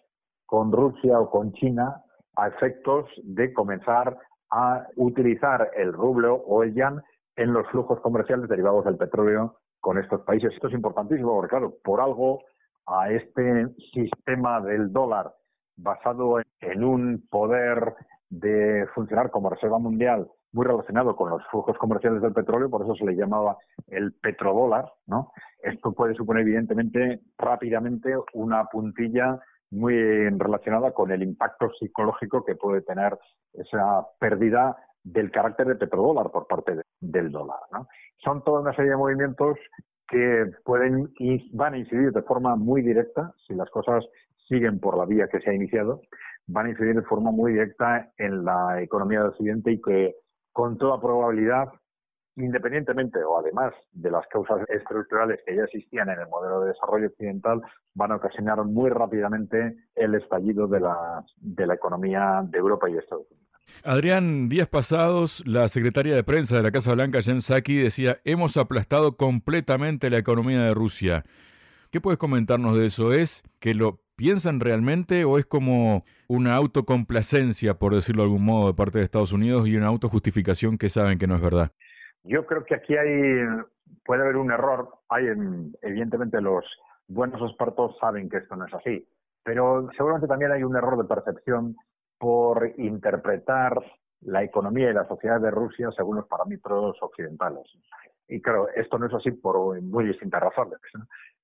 con 0.47 0.71
Rusia 0.73 1.19
o 1.19 1.31
con 1.31 1.53
China 1.53 2.03
a 2.37 2.49
efectos 2.49 3.09
de 3.25 3.53
comenzar 3.53 4.17
a 4.51 4.87
utilizar 4.97 5.71
el 5.77 5.93
rublo 5.93 6.37
o 6.37 6.63
el 6.63 6.75
yan 6.75 7.03
en 7.37 7.53
los 7.53 7.67
flujos 7.69 8.01
comerciales 8.01 8.49
derivados 8.49 8.85
del 8.85 8.97
petróleo 8.97 9.57
con 9.81 9.99
estos 9.99 10.21
países. 10.23 10.53
Esto 10.53 10.69
es 10.69 10.75
importantísimo 10.75 11.35
porque, 11.35 11.51
claro, 11.51 11.75
por 11.83 12.01
algo 12.01 12.41
a 12.87 13.11
este 13.11 13.69
sistema 13.93 14.61
del 14.61 14.93
dólar 14.93 15.33
basado 15.77 16.41
en 16.61 16.85
un 16.85 17.27
poder 17.31 17.95
de 18.29 18.87
funcionar 18.95 19.31
como 19.31 19.51
reserva 19.51 19.79
mundial 19.79 20.29
muy 20.53 20.67
relacionado 20.67 21.17
con 21.17 21.31
los 21.31 21.43
flujos 21.51 21.77
comerciales 21.79 22.23
del 22.23 22.33
petróleo, 22.33 22.71
por 22.71 22.83
eso 22.83 22.95
se 22.95 23.05
le 23.05 23.17
llamaba 23.17 23.57
el 23.89 24.13
petrodólar, 24.13 24.93
¿no? 25.07 25.33
Esto 25.63 25.93
puede 25.93 26.15
suponer 26.15 26.43
evidentemente 26.43 27.21
rápidamente 27.39 28.15
una 28.35 28.65
puntilla 28.67 29.41
muy 29.71 30.29
relacionada 30.29 30.93
con 30.93 31.11
el 31.11 31.23
impacto 31.23 31.71
psicológico 31.79 32.45
que 32.45 32.57
puede 32.57 32.83
tener 32.83 33.19
esa 33.55 34.07
pérdida 34.19 34.77
del 35.03 35.31
carácter 35.31 35.67
de 35.67 35.77
petrodólar 35.77 36.31
por 36.31 36.47
parte 36.47 36.83
del 37.01 37.33
dólar. 37.33 37.59
¿no? 37.73 37.89
Son 38.23 38.45
toda 38.45 38.61
una 38.61 38.75
serie 38.75 38.91
de 38.91 38.97
movimientos 38.97 39.59
que 40.09 40.51
pueden 40.65 41.11
van 41.53 41.75
a 41.75 41.79
incidir 41.79 42.13
de 42.13 42.23
forma 42.23 42.55
muy 42.55 42.83
directa, 42.83 43.33
si 43.47 43.55
las 43.55 43.71
cosas 43.71 44.05
siguen 44.47 44.79
por 44.79 44.99
la 44.99 45.07
vía 45.07 45.29
que 45.29 45.41
se 45.41 45.51
ha 45.51 45.55
iniciado, 45.55 46.03
van 46.47 46.67
a 46.67 46.71
incidir 46.71 46.95
de 46.95 47.03
forma 47.03 47.31
muy 47.31 47.53
directa 47.53 48.13
en 48.19 48.45
la 48.45 48.83
economía 48.83 49.21
del 49.21 49.31
Occidente 49.31 49.73
y 49.73 49.81
que 49.81 50.15
con 50.53 50.79
toda 50.79 51.01
probabilidad, 51.01 51.69
independientemente 52.37 53.23
o 53.23 53.39
además 53.39 53.73
de 53.93 54.11
las 54.11 54.27
causas 54.29 54.69
estructurales 54.69 55.41
que 55.47 55.57
ya 55.57 55.65
existían 55.65 56.09
en 56.09 56.21
el 56.21 56.29
modelo 56.29 56.61
de 56.61 56.69
desarrollo 56.69 57.09
occidental, 57.09 57.61
van 57.95 58.13
a 58.13 58.17
ocasionar 58.17 58.65
muy 58.65 58.91
rápidamente 58.91 59.77
el 59.95 60.15
estallido 60.15 60.67
de 60.67 60.81
la, 60.81 61.25
de 61.37 61.67
la 61.67 61.75
economía 61.75 62.43
de 62.45 62.59
Europa 62.59 62.89
y 62.89 62.97
Estados 62.97 63.27
Unidos. 63.31 63.43
Adrián, 63.85 64.49
días 64.49 64.69
pasados, 64.69 65.43
la 65.47 65.69
secretaria 65.69 66.15
de 66.15 66.25
prensa 66.25 66.57
de 66.57 66.63
la 66.63 66.73
Casa 66.73 66.95
Blanca, 66.95 67.23
Jen 67.23 67.43
Psaki, 67.43 67.77
decía, 67.77 68.19
hemos 68.25 68.57
aplastado 68.57 69.13
completamente 69.13 70.11
la 70.11 70.19
economía 70.19 70.63
de 70.63 70.75
Rusia. 70.75 71.25
¿Qué 71.91 72.01
puedes 72.01 72.19
comentarnos 72.19 72.77
de 72.77 72.87
eso? 72.87 73.13
¿Es 73.13 73.43
que 73.61 73.75
lo 73.75 74.01
piensan 74.23 74.61
realmente 74.61 75.25
o 75.25 75.37
es 75.37 75.47
como 75.47 76.05
una 76.29 76.55
autocomplacencia, 76.55 77.75
por 77.75 77.93
decirlo 77.93 78.23
de 78.23 78.29
algún 78.29 78.45
modo, 78.45 78.69
de 78.69 78.75
parte 78.75 78.99
de 78.99 79.05
Estados 79.05 79.33
Unidos 79.33 79.67
y 79.67 79.77
una 79.77 79.89
autojustificación 79.89 80.79
que 80.79 80.91
saben 80.91 81.19
que 81.19 81.27
no 81.27 81.35
es 81.35 81.41
verdad? 81.41 81.73
Yo 82.23 82.47
creo 82.47 82.65
que 82.65 82.77
aquí 82.77 82.95
hay, 82.95 83.43
puede 84.05 84.23
haber 84.23 84.37
un 84.37 84.53
error. 84.53 84.91
Hay, 85.09 85.27
evidentemente, 85.83 86.41
los 86.41 86.65
buenos 87.09 87.43
expertos 87.51 87.97
saben 88.01 88.29
que 88.29 88.37
esto 88.37 88.55
no 88.55 88.65
es 88.65 88.75
así, 88.75 89.05
pero 89.43 89.89
seguramente 89.97 90.29
también 90.29 90.53
hay 90.53 90.63
un 90.63 90.77
error 90.77 90.97
de 90.99 91.13
percepción 91.13 91.75
por 92.17 92.75
interpretar 92.79 93.75
la 94.21 94.45
economía 94.45 94.91
y 94.91 94.95
la 94.95 95.09
sociedad 95.09 95.41
de 95.41 95.51
Rusia 95.51 95.91
según 95.97 96.19
los 96.19 96.29
parámetros 96.29 96.97
occidentales. 97.01 97.65
Y 98.29 98.41
claro, 98.41 98.69
esto 98.77 99.01
no 99.01 99.07
es 99.07 99.15
así 99.15 99.33
por 99.33 99.83
muy 99.83 100.07
distintas 100.07 100.41
razones. 100.41 100.79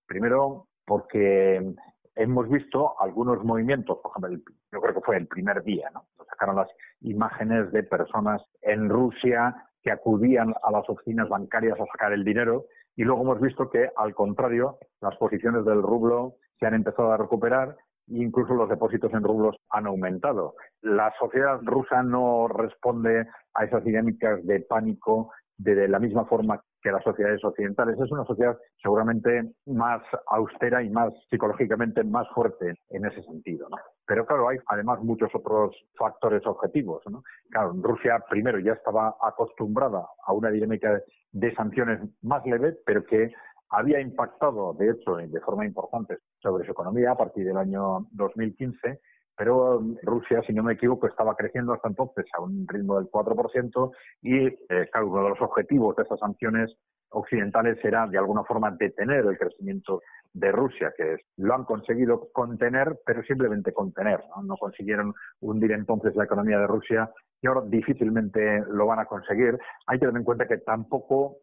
Primero, 0.07 0.69
porque 0.87 1.75
hemos 2.19 2.49
visto 2.49 3.01
algunos 3.01 3.43
movimientos, 3.45 3.99
por 4.03 4.11
ejemplo, 4.11 4.53
yo 4.73 4.81
creo 4.81 4.95
que 4.95 5.01
fue 5.01 5.17
el 5.17 5.29
primer 5.29 5.63
día, 5.63 5.89
¿no? 5.95 6.07
Sacaron 6.29 6.57
las 6.57 6.69
imágenes 7.01 7.71
de 7.73 7.85
personas 7.85 8.43
en 8.61 8.89
Rusia 8.89 9.55
que 9.83 9.93
acudían 9.93 10.53
a 10.63 10.71
las 10.73 10.89
oficinas 10.89 11.29
bancarias 11.29 11.81
a 11.81 11.87
sacar 11.87 12.13
el 12.13 12.25
dinero 12.25 12.67
y 12.97 13.05
luego 13.05 13.23
hemos 13.23 13.41
visto 13.41 13.71
que, 13.71 13.91
al 13.97 14.15
contrario, 14.15 14.79
las 15.01 15.17
posiciones 15.17 15.65
del 15.65 15.81
rublo 15.81 16.35
se 16.59 16.67
han 16.67 16.75
empezado 16.75 17.13
a 17.13 17.17
recuperar 17.17 17.77
e 18.09 18.17
incluso 18.17 18.55
los 18.55 18.69
depósitos 18.69 19.13
en 19.15 19.23
rublos 19.23 19.57
han 19.71 19.87
aumentado. 19.87 20.57
La 20.83 21.15
sociedad 21.21 21.61
rusa 21.63 22.03
no 22.03 22.49
responde 22.49 23.29
a 23.55 23.65
esas 23.65 23.85
dinámicas 23.85 24.45
de 24.45 24.61
pánico 24.61 25.31
de 25.57 25.87
la 25.87 26.01
misma 26.01 26.25
forma 26.25 26.61
que 26.83 26.93
las 26.93 27.03
sociedades 27.03 27.43
occidentales. 27.45 27.99
Es 27.99 28.11
una 28.11 28.25
sociedad 28.25 28.57
seguramente 28.83 29.53
más 29.67 30.03
austera 30.29 30.83
y 30.83 30.91
más 30.91 31.13
psicológicamente 31.31 32.05
más 32.05 32.29
fuerte 32.35 32.75
en 32.91 33.05
ese 33.05 33.23
sentido. 33.23 33.69
¿no? 33.69 33.77
Pero 34.07 34.27
claro, 34.27 34.49
hay 34.49 34.59
además 34.67 35.01
muchos 35.03 35.31
otros 35.35 35.77
factores 35.97 36.47
objetivos. 36.47 37.03
¿no? 37.11 37.23
Claro, 37.51 37.73
Rusia 37.81 38.23
primero 38.29 38.59
ya 38.59 38.73
estaba 38.73 39.17
acostumbrada 39.23 40.07
a 40.27 40.33
una 40.33 40.51
dinámica 40.51 41.01
de 41.33 41.55
sanciones 41.55 42.01
más 42.23 42.45
leve, 42.47 42.77
pero 42.87 43.05
que 43.05 43.33
había 43.71 44.01
impactado, 44.01 44.73
de 44.75 44.91
hecho, 44.91 45.17
de 45.17 45.41
forma 45.41 45.67
importante 45.67 46.19
sobre 46.41 46.65
su 46.65 46.73
economía 46.73 47.13
a 47.13 47.17
partir 47.17 47.45
del 47.45 47.59
año 47.59 48.07
2015 48.13 48.99
pero 49.38 49.80
Rusia, 50.02 50.42
si 50.45 50.52
no 50.52 50.64
me 50.64 50.73
equivoco, 50.73 51.07
estaba 51.07 51.37
creciendo 51.37 51.73
hasta 51.73 51.88
entonces 51.88 52.26
a 52.37 52.42
un 52.42 52.66
ritmo 52.66 52.97
del 52.97 53.09
4% 53.09 53.92
y, 54.21 54.47
eh, 54.47 54.88
claro, 54.90 55.07
uno 55.07 55.23
de 55.23 55.28
los 55.30 55.40
objetivos 55.40 55.95
de 55.95 56.02
esas 56.02 56.18
sanciones 56.18 56.75
occidentales 57.11 57.78
era, 57.85 58.07
de 58.09 58.18
alguna 58.18 58.42
forma, 58.42 58.73
detener 58.73 59.25
el 59.25 59.38
crecimiento 59.38 60.02
de 60.33 60.50
Rusia, 60.50 60.92
que 60.97 61.18
lo 61.37 61.54
han 61.54 61.64
conseguido 61.64 62.28
contener, 62.33 62.99
pero 63.07 63.23
simplemente 63.23 63.73
contener. 63.73 64.21
¿no? 64.35 64.42
no 64.42 64.57
consiguieron 64.57 65.14
hundir 65.40 65.71
entonces 65.73 66.16
la 66.16 66.25
economía 66.25 66.59
de 66.59 66.66
Rusia 66.66 67.11
y 67.40 67.47
ahora 67.47 67.62
difícilmente 67.66 68.64
lo 68.68 68.87
van 68.87 68.99
a 68.99 69.07
conseguir. 69.07 69.57
Hay 69.87 69.99
que 69.99 70.07
tener 70.07 70.18
en 70.18 70.25
cuenta 70.25 70.49
que 70.49 70.59
tampoco 70.59 71.37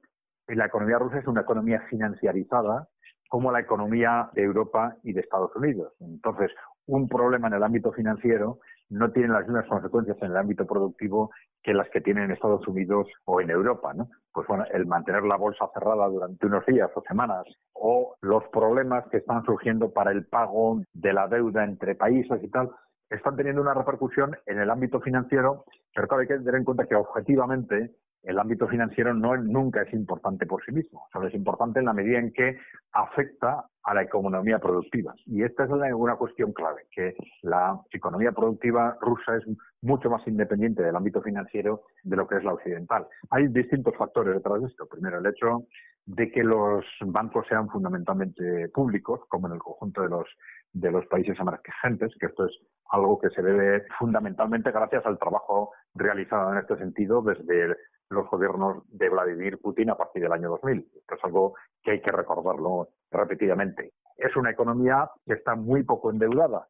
la 0.48 0.66
economía 0.66 1.00
rusa 1.00 1.20
es 1.20 1.28
una 1.28 1.42
economía 1.42 1.82
financiarizada 1.90 2.88
como 3.30 3.52
la 3.52 3.60
economía 3.60 4.30
de 4.34 4.44
Europa 4.44 4.96
y 5.04 5.14
de 5.14 5.22
Estados 5.22 5.56
Unidos. 5.56 5.94
Entonces, 6.00 6.52
un 6.88 7.08
problema 7.08 7.48
en 7.48 7.56
el 7.56 7.64
ámbito 7.64 7.92
financiero 7.92 8.60
no 8.90 9.12
tiene 9.12 9.30
las 9.30 9.48
mismas 9.48 9.68
consecuencias 9.68 10.18
en 10.22 10.32
el 10.32 10.38
ámbito 10.38 10.66
productivo 10.66 11.32
que 11.64 11.74
las 11.74 11.90
que 11.90 12.02
tienen 12.02 12.26
en 12.26 12.32
Estados 12.32 12.68
Unidos 12.68 13.08
o 13.26 13.42
en 13.42 13.50
Europa, 13.50 13.94
¿no? 13.94 14.10
Pues 14.32 14.48
bueno, 14.48 14.66
el 14.72 14.86
mantener 14.86 15.24
la 15.24 15.38
bolsa 15.38 15.68
cerrada 15.74 16.08
durante 16.08 16.46
unos 16.46 16.66
días 16.68 16.92
o 16.96 17.02
semanas 17.08 17.46
o 17.74 18.16
los 18.22 18.44
problemas 18.50 19.06
que 19.10 19.18
están 19.18 19.44
surgiendo 19.44 19.92
para 19.92 20.12
el 20.12 20.26
pago 20.28 20.82
de 20.94 21.14
la 21.14 21.28
deuda 21.28 21.64
entre 21.64 21.96
países 21.96 22.44
y 22.44 22.50
tal, 22.50 22.70
están 23.10 23.36
teniendo 23.36 23.62
una 23.62 23.74
repercusión 23.74 24.36
en 24.46 24.60
el 24.60 24.70
ámbito 24.70 25.00
financiero, 25.00 25.66
pero 25.94 26.08
claro, 26.08 26.22
hay 26.22 26.28
que 26.28 26.38
tener 26.38 26.56
en 26.56 26.66
cuenta 26.66 26.86
que 26.86 26.96
objetivamente 26.96 27.96
el 28.26 28.40
ámbito 28.40 28.68
financiero 28.68 29.14
no 29.14 29.38
nunca 29.38 29.84
es 29.84 29.94
importante 29.94 30.46
por 30.46 30.64
sí 30.66 30.72
mismo, 30.72 31.08
solo 31.12 31.28
es 31.28 31.34
importante 31.34 31.80
en 31.80 31.86
la 31.86 31.94
medida 31.94 32.20
en 32.20 32.34
que 32.34 32.58
afecta 32.92 33.66
a 33.84 33.94
la 33.94 34.02
economía 34.02 34.60
productiva. 34.60 35.14
Y 35.26 35.44
esta 35.44 35.66
es 35.66 35.70
una 35.70 36.16
cuestión 36.16 36.54
clave, 36.54 36.88
que 36.92 37.16
la 37.44 37.80
economía 37.92 38.32
productiva 38.32 38.98
rusa 39.00 39.38
es 39.38 39.44
mucho 39.82 40.10
más 40.10 40.28
independiente 40.28 40.82
del 40.82 40.96
ámbito 40.96 41.22
financiero 41.22 41.84
de 42.04 42.16
lo 42.16 42.28
que 42.28 42.38
es 42.38 42.44
la 42.44 42.54
occidental. 42.54 43.08
Hay 43.30 43.48
distintos 43.48 43.96
factores 43.96 44.36
detrás 44.36 44.62
de 44.62 44.68
esto. 44.68 44.88
Primero, 44.88 45.20
el 45.20 45.28
hecho 45.28 45.68
de 46.06 46.32
que 46.32 46.44
los 46.44 46.84
bancos 47.06 47.46
sean 47.48 47.70
fundamentalmente 47.70 48.70
públicos, 48.70 49.22
como 49.28 49.48
en 49.48 49.54
el 49.54 49.60
conjunto 49.60 50.02
de 50.02 50.10
los 50.10 50.28
de 50.76 50.92
los 50.92 51.06
países 51.08 51.40
emergentes, 51.40 52.14
que 52.20 52.26
esto 52.26 52.46
es 52.46 52.52
algo 52.90 53.20
que 53.20 53.30
se 53.30 53.42
debe 53.42 53.86
fundamentalmente 53.98 54.72
gracias 54.72 55.06
al 55.06 55.18
trabajo 55.18 55.72
realizado 55.94 56.52
en 56.52 56.60
este 56.60 56.78
sentido 56.78 57.22
desde 57.22 57.76
los 58.10 58.30
gobiernos 58.30 58.84
de 58.90 59.10
Vladimir 59.10 59.60
Putin 59.60 59.90
a 59.90 59.96
partir 59.96 60.24
del 60.24 60.32
año 60.32 60.50
2000. 60.50 60.92
Esto 60.96 61.16
es 61.16 61.24
algo 61.24 61.56
que 61.84 61.92
hay 61.92 62.02
que 62.02 62.12
recordarlo 62.12 62.90
repetidamente. 63.12 63.94
Es 64.18 64.36
una 64.36 64.52
economía 64.52 65.10
que 65.26 65.34
está 65.34 65.56
muy 65.56 65.84
poco 65.84 66.12
endeudada 66.12 66.68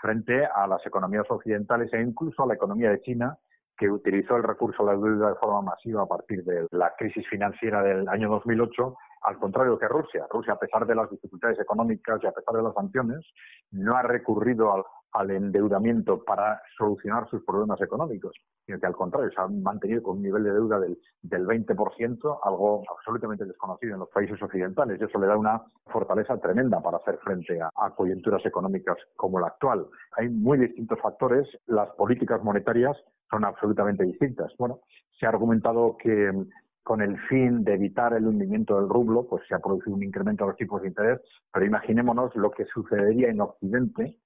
frente 0.00 0.46
a 0.46 0.66
las 0.66 0.84
economías 0.86 1.26
occidentales 1.28 1.92
e 1.92 2.00
incluso 2.00 2.42
a 2.42 2.46
la 2.46 2.54
economía 2.54 2.90
de 2.90 3.00
China, 3.00 3.36
que 3.76 3.90
utilizó 3.90 4.36
el 4.36 4.44
recurso 4.44 4.82
a 4.82 4.86
la 4.86 4.92
deuda 4.92 5.30
de 5.30 5.34
forma 5.36 5.62
masiva 5.62 6.02
a 6.02 6.06
partir 6.06 6.44
de 6.44 6.66
la 6.70 6.94
crisis 6.96 7.26
financiera 7.28 7.82
del 7.82 8.08
año 8.08 8.28
2008 8.30 8.96
al 9.24 9.38
contrario 9.38 9.78
que 9.78 9.88
Rusia. 9.88 10.26
Rusia, 10.30 10.54
a 10.54 10.58
pesar 10.58 10.86
de 10.86 10.94
las 10.94 11.10
dificultades 11.10 11.58
económicas 11.58 12.20
y 12.22 12.26
a 12.26 12.32
pesar 12.32 12.54
de 12.54 12.62
las 12.62 12.74
sanciones, 12.74 13.24
no 13.70 13.96
ha 13.96 14.02
recurrido 14.02 14.72
al, 15.12 15.30
endeudamiento 15.30 16.24
para 16.24 16.60
solucionar 16.76 17.28
sus 17.28 17.44
problemas 17.44 17.80
económicos, 17.82 18.32
sino 18.64 18.80
que 18.80 18.86
al 18.86 18.96
contrario, 18.96 19.30
se 19.30 19.40
ha 19.40 19.46
mantenido 19.46 20.02
con 20.02 20.16
un 20.16 20.22
nivel 20.22 20.42
de 20.42 20.52
deuda 20.54 20.80
del, 20.80 20.98
del 21.20 21.46
20%, 21.46 22.38
algo 22.42 22.82
absolutamente 22.88 23.44
desconocido 23.44 23.92
en 23.92 24.00
los 24.00 24.08
países 24.08 24.42
occidentales. 24.42 24.98
Y 24.98 25.04
eso 25.04 25.18
le 25.18 25.26
da 25.26 25.36
una 25.36 25.62
fortaleza 25.86 26.38
tremenda 26.38 26.80
para 26.80 26.96
hacer 26.96 27.18
frente 27.18 27.60
a, 27.60 27.70
a 27.76 27.90
coyunturas 27.94 28.44
económicas 28.46 28.96
como 29.14 29.38
la 29.38 29.48
actual. 29.48 29.86
Hay 30.16 30.30
muy 30.30 30.58
distintos 30.58 30.98
factores. 31.00 31.46
Las 31.66 31.90
políticas 31.90 32.42
monetarias 32.42 32.96
son 33.30 33.44
absolutamente 33.44 34.04
distintas. 34.04 34.52
Bueno, 34.58 34.80
se 35.18 35.26
ha 35.26 35.28
argumentado 35.28 35.96
que 35.98 36.32
con 36.82 37.00
el 37.00 37.18
fin 37.28 37.64
de 37.64 37.74
evitar 37.74 38.12
el 38.14 38.26
hundimiento 38.26 38.76
del 38.76 38.88
rublo, 38.88 39.26
pues 39.28 39.42
se 39.48 39.54
ha 39.54 39.58
producido 39.58 39.94
un 39.94 40.02
incremento 40.02 40.44
de 40.44 40.50
los 40.50 40.56
tipos 40.56 40.82
de 40.82 40.88
interés, 40.88 41.20
pero 41.52 41.64
imaginémonos 41.66 42.34
lo 42.34 42.50
que 42.50 42.64
sucedería 42.66 43.28
en 43.28 43.40
Occidente 43.40 44.18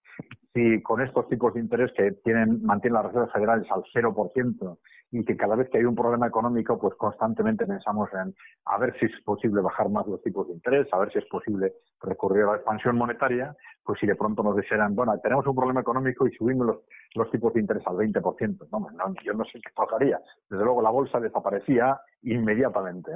si 0.56 0.82
con 0.82 1.02
estos 1.02 1.28
tipos 1.28 1.52
de 1.52 1.60
interés 1.60 1.92
que 1.92 2.12
tienen, 2.24 2.62
mantienen 2.62 2.94
las 2.94 3.06
reservas 3.06 3.30
federales 3.30 3.66
al 3.70 3.84
0% 3.92 4.78
y 5.12 5.22
que 5.22 5.36
cada 5.36 5.54
vez 5.54 5.68
que 5.68 5.78
hay 5.78 5.84
un 5.84 5.94
problema 5.94 6.26
económico, 6.26 6.78
pues 6.78 6.94
constantemente 6.94 7.66
pensamos 7.66 8.08
en 8.14 8.34
a 8.64 8.78
ver 8.78 8.98
si 8.98 9.04
es 9.04 9.12
posible 9.22 9.60
bajar 9.60 9.90
más 9.90 10.06
los 10.06 10.22
tipos 10.22 10.48
de 10.48 10.54
interés, 10.54 10.88
a 10.92 10.98
ver 10.98 11.12
si 11.12 11.18
es 11.18 11.26
posible 11.26 11.74
recurrir 12.00 12.44
a 12.44 12.52
la 12.52 12.56
expansión 12.56 12.96
monetaria, 12.96 13.54
pues 13.84 14.00
si 14.00 14.06
de 14.06 14.16
pronto 14.16 14.42
nos 14.42 14.56
dijeran, 14.56 14.94
bueno, 14.94 15.16
tenemos 15.22 15.46
un 15.46 15.54
problema 15.54 15.82
económico 15.82 16.26
y 16.26 16.32
subimos 16.32 16.66
los, 16.66 16.76
los 17.14 17.30
tipos 17.30 17.52
de 17.52 17.60
interés 17.60 17.86
al 17.86 17.96
20%, 17.96 18.68
no, 18.72 18.78
no, 18.90 19.14
yo 19.22 19.34
no 19.34 19.44
sé 19.44 19.60
qué 19.60 19.70
pasaría. 19.74 20.18
Desde 20.48 20.64
luego 20.64 20.80
la 20.80 20.90
bolsa 20.90 21.20
desaparecía 21.20 22.00
inmediatamente. 22.22 23.12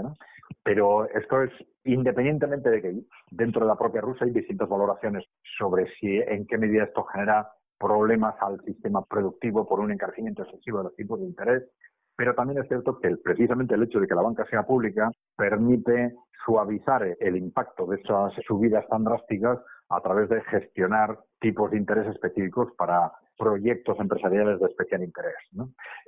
Pero 0.63 1.09
esto 1.09 1.43
es 1.43 1.51
independientemente 1.85 2.71
de 2.71 2.83
que 2.83 3.01
dentro 3.31 3.63
de 3.63 3.69
la 3.69 3.77
propia 3.79 4.01
Rusia 4.01 4.27
hay 4.27 4.33
distintas 4.33 4.69
valoraciones 4.69 5.25
sobre 5.59 5.87
si 5.99 6.19
en 6.19 6.47
qué 6.47 6.59
medida 6.59 6.85
esto 6.85 7.05
genera 7.05 7.30
problemas 7.79 8.35
al 8.41 8.61
sistema 8.65 9.03
productivo 9.05 9.67
por 9.67 9.81
un 9.81 9.91
encarecimiento 9.91 10.43
excesivo 10.43 10.79
de 10.79 10.85
los 10.85 10.97
tipos 10.97 11.19
de 11.21 11.27
interés, 11.27 11.63
pero 12.17 12.35
también 12.35 12.61
es 12.61 12.69
cierto 12.69 12.99
que 12.99 13.17
precisamente 13.17 13.75
el 13.75 13.83
hecho 13.83 14.01
de 14.01 14.07
que 14.07 14.15
la 14.15 14.23
banca 14.23 14.45
sea 14.51 14.65
pública 14.65 15.11
permite 15.37 16.15
suavizar 16.45 17.17
el 17.19 17.37
impacto 17.37 17.87
de 17.87 17.97
esas 17.97 18.33
subidas 18.47 18.87
tan 18.89 19.05
drásticas 19.05 19.59
a 19.89 20.01
través 20.01 20.29
de 20.29 20.43
gestionar 20.43 21.19
tipos 21.41 21.71
de 21.71 21.79
interés 21.79 22.07
específicos 22.09 22.69
para 22.77 23.11
proyectos 23.39 23.99
empresariales 23.99 24.61
de 24.61 24.67
especial 24.67 25.03
interés. 25.03 25.35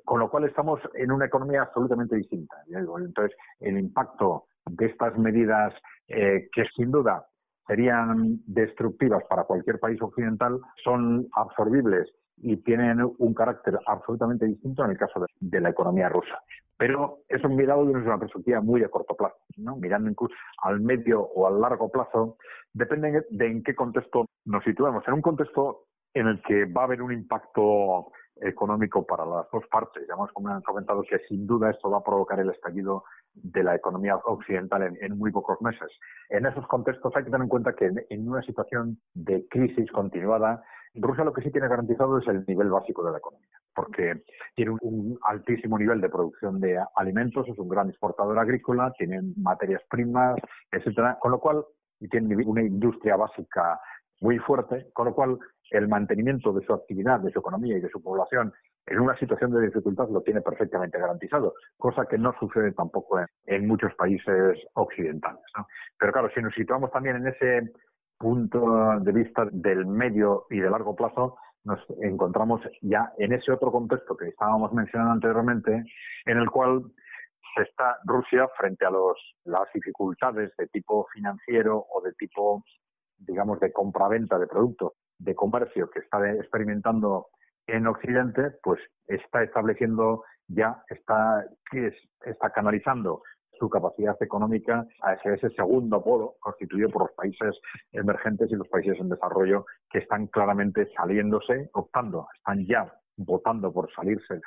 Con 0.04 0.20
lo 0.20 0.30
cual 0.30 0.44
estamos 0.44 0.80
en 0.94 1.10
una 1.10 1.26
economía 1.26 1.62
absolutamente 1.62 2.16
distinta. 2.16 2.56
Entonces, 2.68 3.34
el 3.60 3.78
impacto 3.78 4.44
de 4.66 4.86
estas 4.86 5.16
medidas 5.18 5.72
eh, 6.08 6.48
que 6.52 6.64
sin 6.76 6.90
duda 6.90 7.24
serían 7.66 8.40
destructivas 8.46 9.22
para 9.28 9.44
cualquier 9.44 9.78
país 9.78 10.00
occidental 10.00 10.60
son 10.82 11.28
absorbibles 11.34 12.12
y 12.38 12.56
tienen 12.58 12.98
un 13.18 13.34
carácter 13.34 13.78
absolutamente 13.86 14.46
distinto 14.46 14.84
en 14.84 14.90
el 14.92 14.98
caso 14.98 15.24
de, 15.40 15.60
la 15.60 15.70
economía 15.70 16.08
rusa. 16.08 16.40
Pero 16.76 17.18
eso 17.28 17.48
mirado 17.48 17.84
desde 17.84 18.00
una 18.00 18.18
perspectiva 18.18 18.60
muy 18.60 18.82
a 18.82 18.88
corto 18.88 19.14
plazo, 19.14 19.36
¿no? 19.56 19.76
mirando 19.76 20.10
incluso 20.10 20.34
al 20.62 20.80
medio 20.80 21.20
o 21.22 21.46
al 21.46 21.60
largo 21.60 21.90
plazo, 21.90 22.36
depende 22.72 23.24
de 23.30 23.46
en 23.46 23.62
qué 23.62 23.74
contexto 23.74 24.26
nos 24.44 24.64
situemos. 24.64 25.06
En 25.06 25.14
un 25.14 25.22
contexto 25.22 25.84
en 26.14 26.26
el 26.26 26.42
que 26.42 26.64
va 26.64 26.82
a 26.82 26.84
haber 26.84 27.00
un 27.02 27.12
impacto 27.12 28.10
económico 28.40 29.06
para 29.06 29.24
las 29.24 29.46
dos 29.52 29.64
partes. 29.70 30.04
Ya 30.08 30.14
hemos 30.14 30.32
comentado 30.32 31.02
que 31.02 31.18
sin 31.28 31.46
duda 31.46 31.70
esto 31.70 31.90
va 31.90 31.98
a 31.98 32.04
provocar 32.04 32.40
el 32.40 32.50
estallido 32.50 33.04
de 33.34 33.62
la 33.62 33.74
economía 33.74 34.16
occidental 34.16 34.96
en, 35.00 35.18
muy 35.18 35.30
pocos 35.30 35.60
meses. 35.62 35.88
En 36.28 36.46
esos 36.46 36.66
contextos 36.66 37.12
hay 37.16 37.24
que 37.24 37.30
tener 37.30 37.42
en 37.42 37.48
cuenta 37.48 37.74
que 37.74 37.90
en, 38.08 38.28
una 38.28 38.42
situación 38.42 38.98
de 39.14 39.46
crisis 39.48 39.90
continuada, 39.90 40.62
Rusia 40.94 41.24
lo 41.24 41.32
que 41.32 41.42
sí 41.42 41.50
tiene 41.50 41.68
garantizado 41.68 42.18
es 42.18 42.28
el 42.28 42.44
nivel 42.46 42.70
básico 42.70 43.04
de 43.04 43.12
la 43.12 43.18
economía, 43.18 43.48
porque 43.74 44.22
tiene 44.54 44.72
un, 44.82 45.18
altísimo 45.26 45.78
nivel 45.78 46.00
de 46.00 46.10
producción 46.10 46.60
de 46.60 46.78
alimentos, 46.96 47.48
es 47.48 47.58
un 47.58 47.68
gran 47.68 47.88
exportador 47.88 48.38
agrícola, 48.38 48.92
tiene 48.98 49.20
materias 49.36 49.82
primas, 49.88 50.36
etcétera, 50.70 51.18
con 51.20 51.30
lo 51.30 51.40
cual 51.40 51.64
tiene 52.10 52.36
una 52.44 52.62
industria 52.62 53.16
básica 53.16 53.80
muy 54.20 54.38
fuerte, 54.38 54.88
con 54.92 55.06
lo 55.06 55.14
cual 55.14 55.38
el 55.70 55.88
mantenimiento 55.88 56.52
de 56.52 56.64
su 56.66 56.72
actividad, 56.72 57.20
de 57.20 57.32
su 57.32 57.38
economía 57.38 57.78
y 57.78 57.80
de 57.80 57.88
su 57.88 58.02
población 58.02 58.52
en 58.86 59.00
una 59.00 59.16
situación 59.16 59.52
de 59.52 59.66
dificultad 59.66 60.08
lo 60.08 60.22
tiene 60.22 60.40
perfectamente 60.40 60.98
garantizado, 60.98 61.54
cosa 61.76 62.06
que 62.06 62.18
no 62.18 62.34
sucede 62.38 62.72
tampoco 62.72 63.20
en, 63.46 63.66
muchos 63.66 63.94
países 63.94 64.58
occidentales. 64.74 65.42
Pero 65.98 66.12
claro, 66.12 66.30
si 66.34 66.40
nos 66.40 66.54
situamos 66.54 66.90
también 66.90 67.16
en 67.16 67.28
ese 67.28 67.72
punto 68.18 68.98
de 69.00 69.12
vista 69.12 69.46
del 69.50 69.86
medio 69.86 70.46
y 70.50 70.58
de 70.58 70.70
largo 70.70 70.96
plazo, 70.96 71.36
nos 71.64 71.78
encontramos 72.00 72.60
ya 72.80 73.12
en 73.18 73.32
ese 73.32 73.52
otro 73.52 73.70
contexto 73.70 74.16
que 74.16 74.28
estábamos 74.28 74.72
mencionando 74.72 75.12
anteriormente, 75.12 75.84
en 76.26 76.38
el 76.38 76.50
cual 76.50 76.82
se 77.54 77.62
está 77.62 77.98
Rusia 78.04 78.48
frente 78.58 78.84
a 78.84 78.90
los, 78.90 79.16
las 79.44 79.72
dificultades 79.72 80.52
de 80.56 80.66
tipo 80.68 81.06
financiero 81.12 81.84
o 81.92 82.00
de 82.00 82.12
tipo, 82.14 82.64
digamos, 83.18 83.60
de 83.60 83.72
compraventa 83.72 84.38
de 84.38 84.46
productos 84.46 84.92
de 85.18 85.34
comercio 85.36 85.88
que 85.90 86.00
está 86.00 86.32
experimentando 86.32 87.28
en 87.66 87.86
Occidente, 87.86 88.50
pues 88.62 88.80
está 89.06 89.42
estableciendo 89.42 90.24
ya, 90.48 90.82
está, 90.88 91.46
está 92.24 92.50
canalizando 92.50 93.22
su 93.58 93.68
capacidad 93.68 94.16
económica 94.20 94.86
a 95.02 95.14
ese, 95.14 95.34
ese, 95.34 95.50
segundo 95.50 96.02
polo 96.02 96.34
constituido 96.40 96.88
por 96.90 97.02
los 97.02 97.12
países 97.12 97.60
emergentes 97.92 98.50
y 98.50 98.56
los 98.56 98.68
países 98.68 98.98
en 98.98 99.08
desarrollo 99.08 99.66
que 99.90 100.00
están 100.00 100.26
claramente 100.26 100.88
saliéndose, 100.96 101.70
optando, 101.74 102.26
están 102.38 102.66
ya 102.66 102.92
votando 103.16 103.72
por 103.72 103.92
salirse 103.94 104.40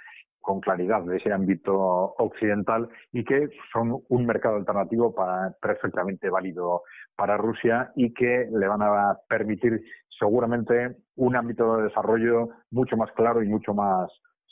con 0.45 0.61
claridad 0.61 1.01
de 1.01 1.17
ese 1.17 1.33
ámbito 1.33 1.73
occidental 1.73 2.87
y 3.11 3.23
que 3.23 3.49
son 3.73 4.03
un 4.09 4.25
mercado 4.27 4.57
alternativo 4.57 5.13
para, 5.13 5.51
perfectamente 5.59 6.29
válido 6.29 6.83
para 7.15 7.35
Rusia 7.35 7.91
y 7.95 8.13
que 8.13 8.47
le 8.51 8.67
van 8.67 8.83
a 8.83 9.17
permitir 9.27 9.81
seguramente 10.19 10.97
un 11.15 11.35
ámbito 11.35 11.77
de 11.77 11.83
desarrollo 11.83 12.49
mucho 12.71 12.97
más 12.97 13.11
claro 13.13 13.43
y 13.43 13.47
mucho 13.47 13.73
más 13.73 14.09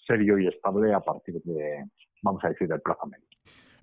serio 0.08 0.38
y 0.38 0.48
estable 0.48 0.94
a 0.94 1.00
partir 1.00 1.42
de, 1.44 1.86
vamos 2.22 2.44
a 2.44 2.50
decir, 2.50 2.68
del 2.68 2.82
plazo 2.82 3.06
medio. 3.08 3.26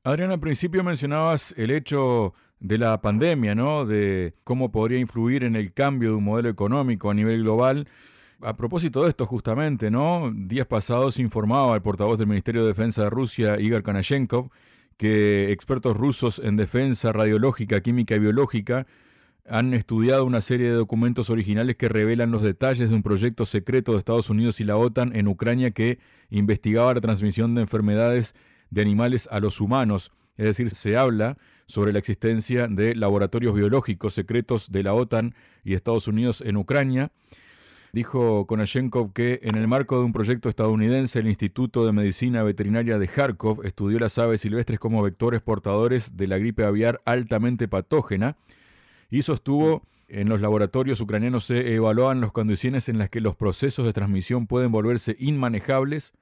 Adrián, 0.03 0.31
al 0.31 0.41
principio 0.41 0.83
mencionabas 0.83 1.53
el 1.59 1.71
hecho 1.71 2.35
de 2.59 2.79
la 2.79 3.01
pandemia, 3.01 3.55
¿no? 3.55 3.87
De 3.87 4.35
cómo 4.45 4.71
podría 4.71 4.99
influir 4.99 5.45
en 5.45 5.57
el 5.57 5.73
cambio 5.73 6.11
de 6.11 6.17
un 6.17 6.25
modelo 6.25 6.49
económico 6.49 7.11
a 7.11 7.15
nivel 7.15 7.43
global. 7.43 7.87
A 8.43 8.57
propósito 8.57 9.03
de 9.03 9.11
esto, 9.11 9.27
justamente, 9.27 9.91
¿no? 9.91 10.31
Días 10.35 10.67
pasados 10.67 11.19
informaba 11.19 11.75
el 11.75 11.83
portavoz 11.83 12.19
del 12.19 12.29
Ministerio 12.29 12.63
de 12.63 12.69
Defensa 12.69 13.05
de 13.05 13.11
Rusia, 13.11 13.61
Igor 13.61 13.83
Kanashenkov, 13.83 14.51
que 14.97 15.53
expertos 15.53 15.97
rusos 15.97 16.39
en 16.39 16.57
defensa 16.57 17.13
radiológica, 17.13 17.81
química 17.81 18.15
y 18.15 18.21
biológica 18.21 18.87
han 19.49 19.75
estudiado 19.75 20.25
una 20.25 20.41
serie 20.41 20.69
de 20.69 20.75
documentos 20.75 21.31
originales 21.31 21.77
que 21.77 21.89
revelan 21.89 22.31
los 22.31 22.43
detalles 22.43 22.89
de 22.89 22.95
un 22.95 23.03
proyecto 23.03 23.47
secreto 23.47 23.93
de 23.93 23.99
Estados 23.99 24.31
Unidos 24.31 24.61
y 24.61 24.65
la 24.65 24.77
OTAN 24.77 25.15
en 25.15 25.29
Ucrania 25.29 25.71
que 25.71 25.99
investigaba 26.31 26.95
la 26.95 27.01
transmisión 27.01 27.55
de 27.55 27.63
enfermedades 27.63 28.35
de 28.71 28.83
animales 28.83 29.29
a 29.31 29.41
los 29.41 29.61
humanos. 29.61 30.13
Es 30.37 30.47
decir, 30.47 30.71
se 30.71 30.97
habla 30.97 31.37
sobre 31.67 31.93
la 31.93 31.99
existencia 31.99 32.67
de 32.69 32.95
laboratorios 32.95 33.55
biológicos 33.55 34.15
secretos 34.15 34.73
de 34.73 34.83
la 34.83 34.95
OTAN 34.95 35.35
y 35.65 35.75
Estados 35.75 36.09
Unidos 36.09 36.43
en 36.45 36.57
Ucrania. 36.57 37.13
Dijo 37.93 38.47
Konashenkov 38.47 39.13
que 39.13 39.41
en 39.43 39.57
el 39.57 39.67
marco 39.67 39.99
de 39.99 40.05
un 40.05 40.13
proyecto 40.13 40.49
estadounidense, 40.49 41.19
el 41.19 41.27
Instituto 41.27 41.85
de 41.85 41.93
Medicina 41.93 42.45
Veterinaria 42.45 42.99
de 42.99 43.09
Kharkov 43.09 43.65
estudió 43.65 43.99
las 43.99 44.17
aves 44.19 44.43
silvestres 44.43 44.79
como 44.79 45.03
vectores 45.03 45.41
portadores 45.41 46.17
de 46.17 46.29
la 46.29 46.39
gripe 46.39 46.65
aviar 46.65 47.01
altamente 47.05 47.67
patógena 47.67 48.37
y 49.11 49.23
sostuvo 49.23 49.83
en 50.13 50.29
los 50.29 50.41
laboratorios 50.41 51.01
ucranianos 51.01 51.45
se 51.45 51.75
evaluaban 51.75 52.21
las 52.21 52.33
condiciones 52.33 52.89
en 52.89 52.99
las 52.99 53.11
que 53.11 53.21
los 53.21 53.37
procesos 53.37 53.87
de 53.87 53.93
transmisión 53.93 54.49
pueden 54.49 54.73
volverse 54.73 55.15
inmanejables, 55.21 56.15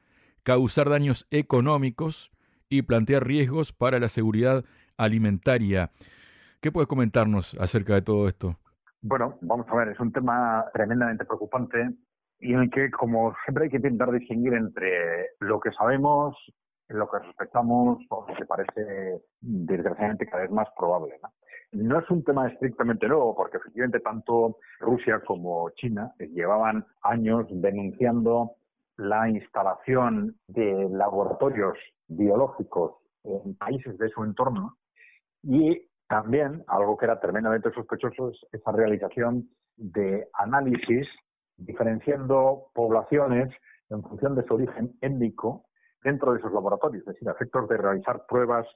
causar 0.43 0.91
daños 0.91 1.27
económicos 1.31 2.31
y 2.69 2.83
plantear 2.83 3.27
riesgos 3.27 3.73
para 3.73 3.99
la 3.99 4.09
seguridad 4.09 4.65
alimentaria. 4.99 5.91
¿Qué 6.61 6.71
puedes 6.71 6.87
comentarnos 6.87 7.55
acerca 7.59 7.95
de 7.95 8.03
todo 8.03 8.29
esto? 8.29 8.57
Bueno, 9.01 9.39
vamos 9.41 9.67
a 9.71 9.77
ver, 9.77 9.89
es 9.89 10.01
un 10.01 10.13
tema 10.13 10.67
tremendamente 10.75 11.25
preocupante 11.25 11.91
y 12.41 12.53
en 12.53 12.61
el 12.61 12.71
que, 12.71 12.91
como 12.91 13.35
siempre, 13.45 13.65
hay 13.65 13.71
que 13.71 13.77
intentar 13.77 14.13
distinguir 14.13 14.53
entre 14.53 15.31
lo 15.41 15.61
que 15.61 15.71
sabemos, 15.73 16.37
lo 16.89 17.09
que 17.09 17.21
respetamos 17.21 17.99
o 18.11 18.27
lo 18.29 18.35
que 18.35 18.45
parece, 18.45 19.23
desgraciadamente, 19.41 20.27
cada 20.27 20.43
vez 20.43 20.51
más 20.51 20.69
probable. 20.77 21.15
¿no? 21.23 21.33
No 21.73 21.99
es 21.99 22.11
un 22.11 22.25
tema 22.25 22.49
estrictamente 22.49 23.09
nuevo, 23.09 23.35
porque 23.35 23.59
efectivamente 23.59 24.01
tanto 24.01 24.59
Rusia 24.81 25.21
como 25.27 25.71
China 25.71 26.13
llevaban 26.19 26.87
años 27.03 27.47
denunciando 27.51 28.53
la 28.97 29.29
instalación 29.29 30.37
de 30.49 30.89
laboratorios 30.91 31.79
biológicos 32.09 32.95
en 33.25 33.55
países 33.57 33.97
de 33.99 34.09
su 34.09 34.25
entorno. 34.25 34.77
Y 35.43 35.87
también, 36.09 36.65
algo 36.67 36.97
que 36.97 37.05
era 37.05 37.21
tremendamente 37.21 37.71
sospechoso, 37.73 38.31
es 38.31 38.47
esa 38.53 38.73
realización 38.73 39.49
de 39.77 40.27
análisis 40.33 41.07
diferenciando 41.57 42.71
poblaciones 42.75 43.55
en 43.91 44.03
función 44.03 44.35
de 44.35 44.45
su 44.45 44.55
origen 44.55 44.97
étnico 45.01 45.67
dentro 46.03 46.33
de 46.33 46.39
esos 46.39 46.53
laboratorios, 46.53 47.07
es 47.07 47.15
decir, 47.15 47.29
efectos 47.29 47.69
de 47.69 47.77
realizar 47.77 48.25
pruebas 48.27 48.67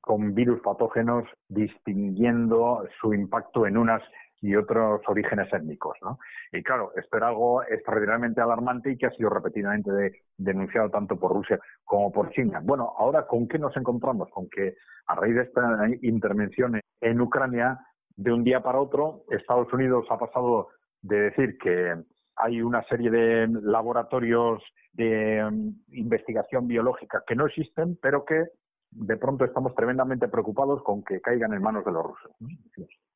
con 0.00 0.34
virus 0.34 0.60
patógenos, 0.60 1.24
distinguiendo 1.48 2.86
su 3.00 3.14
impacto 3.14 3.66
en 3.66 3.76
unas 3.76 4.02
y 4.42 4.56
otros 4.56 5.02
orígenes 5.06 5.52
étnicos. 5.52 5.96
¿no? 6.02 6.18
Y 6.52 6.62
claro, 6.62 6.92
esto 6.96 7.16
era 7.16 7.28
algo 7.28 7.62
extraordinariamente 7.62 8.40
alarmante 8.40 8.92
y 8.92 8.96
que 8.96 9.06
ha 9.06 9.10
sido 9.10 9.30
repetidamente 9.30 9.90
denunciado 10.36 10.90
tanto 10.90 11.18
por 11.18 11.32
Rusia 11.32 11.58
como 11.84 12.10
por 12.10 12.30
China. 12.30 12.60
Bueno, 12.62 12.94
ahora, 12.98 13.26
¿con 13.26 13.46
qué 13.48 13.58
nos 13.58 13.76
encontramos? 13.76 14.30
Con 14.30 14.48
que 14.48 14.76
a 15.06 15.14
raíz 15.14 15.34
de 15.34 15.42
esta 15.42 15.62
intervención 16.02 16.80
en 17.00 17.20
Ucrania, 17.20 17.78
de 18.16 18.32
un 18.32 18.44
día 18.44 18.62
para 18.62 18.80
otro, 18.80 19.24
Estados 19.30 19.72
Unidos 19.72 20.06
ha 20.10 20.18
pasado 20.18 20.68
de 21.02 21.20
decir 21.20 21.58
que 21.58 21.94
hay 22.36 22.62
una 22.62 22.82
serie 22.84 23.10
de 23.10 23.48
laboratorios 23.62 24.62
de 24.92 25.42
mm, 25.50 25.96
investigación 25.96 26.66
biológica 26.66 27.22
que 27.26 27.34
no 27.34 27.46
existen, 27.46 27.98
pero 28.00 28.24
que 28.24 28.44
de 28.90 29.16
pronto 29.16 29.44
estamos 29.44 29.74
tremendamente 29.74 30.28
preocupados 30.28 30.82
con 30.82 31.02
que 31.04 31.20
caigan 31.20 31.52
en 31.52 31.62
manos 31.62 31.84
de 31.84 31.92
los 31.92 32.04
rusos. 32.04 32.32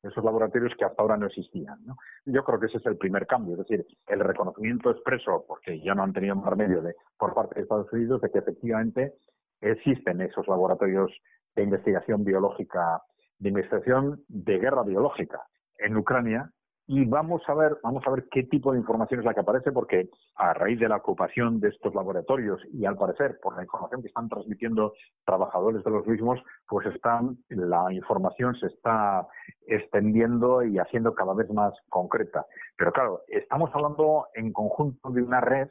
Esos 0.01 0.23
laboratorios 0.23 0.73
que 0.77 0.85
hasta 0.85 1.01
ahora 1.01 1.17
no 1.17 1.27
existían. 1.27 1.79
Yo 2.25 2.43
creo 2.43 2.59
que 2.59 2.67
ese 2.67 2.77
es 2.77 2.85
el 2.85 2.97
primer 2.97 3.27
cambio, 3.27 3.53
es 3.53 3.67
decir, 3.67 3.85
el 4.07 4.19
reconocimiento 4.19 4.91
expreso, 4.91 5.43
porque 5.47 5.81
ya 5.81 5.93
no 5.93 6.03
han 6.03 6.13
tenido 6.13 6.35
más 6.35 6.49
remedio 6.49 6.81
de, 6.81 6.95
por 7.17 7.33
parte 7.33 7.55
de 7.55 7.61
Estados 7.61 7.91
Unidos, 7.91 8.21
de 8.21 8.29
que 8.29 8.39
efectivamente 8.39 9.13
existen 9.61 10.21
esos 10.21 10.47
laboratorios 10.47 11.11
de 11.55 11.63
investigación 11.63 12.23
biológica, 12.23 13.01
de 13.39 13.49
investigación 13.49 14.23
de 14.27 14.59
guerra 14.59 14.83
biológica 14.83 15.41
en 15.77 15.97
Ucrania, 15.97 16.51
y 16.87 17.03
vamos 17.05 17.41
a 17.47 17.53
ver, 17.55 17.77
vamos 17.81 18.03
a 18.05 18.11
ver 18.11 18.27
qué 18.29 18.43
tipo 18.43 18.71
de 18.71 18.77
información 18.77 19.19
es 19.19 19.25
la 19.25 19.33
que 19.33 19.39
aparece, 19.39 19.71
porque 19.71 20.07
a 20.35 20.53
raíz 20.53 20.79
de 20.79 20.87
la 20.87 20.97
ocupación 20.97 21.59
de 21.59 21.69
estos 21.69 21.95
laboratorios 21.95 22.61
y 22.71 22.85
al 22.85 22.95
parecer 22.95 23.39
por 23.41 23.55
la 23.55 23.63
información 23.63 24.01
que 24.01 24.07
están 24.07 24.29
transmitiendo 24.29 24.93
trabajadores 25.25 25.83
de 25.83 25.89
los 25.89 26.05
mismos, 26.05 26.39
pues 26.67 26.85
están, 26.87 27.37
la 27.49 27.91
información 27.91 28.55
se 28.55 28.67
está 28.67 29.27
extendiendo 29.65 30.61
y 30.63 30.77
haciendo 30.77 31.15
cada 31.15 31.33
vez 31.33 31.49
más 31.51 31.73
concreta. 31.89 32.45
Pero 32.77 32.91
claro, 32.91 33.21
estamos 33.29 33.71
hablando 33.73 34.27
en 34.35 34.53
conjunto 34.53 35.09
de 35.09 35.23
una 35.23 35.41
red 35.41 35.69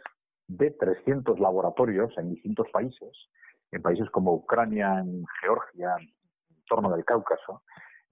de 0.48 0.72
300 0.72 1.38
laboratorios 1.38 2.12
en 2.18 2.30
distintos 2.30 2.66
países, 2.72 3.10
en 3.70 3.82
países 3.82 4.10
como 4.10 4.34
Ucrania, 4.34 4.98
en 4.98 5.24
Georgia, 5.42 5.94
en 6.00 6.64
torno 6.68 6.90
del 6.90 7.04
Cáucaso, 7.04 7.62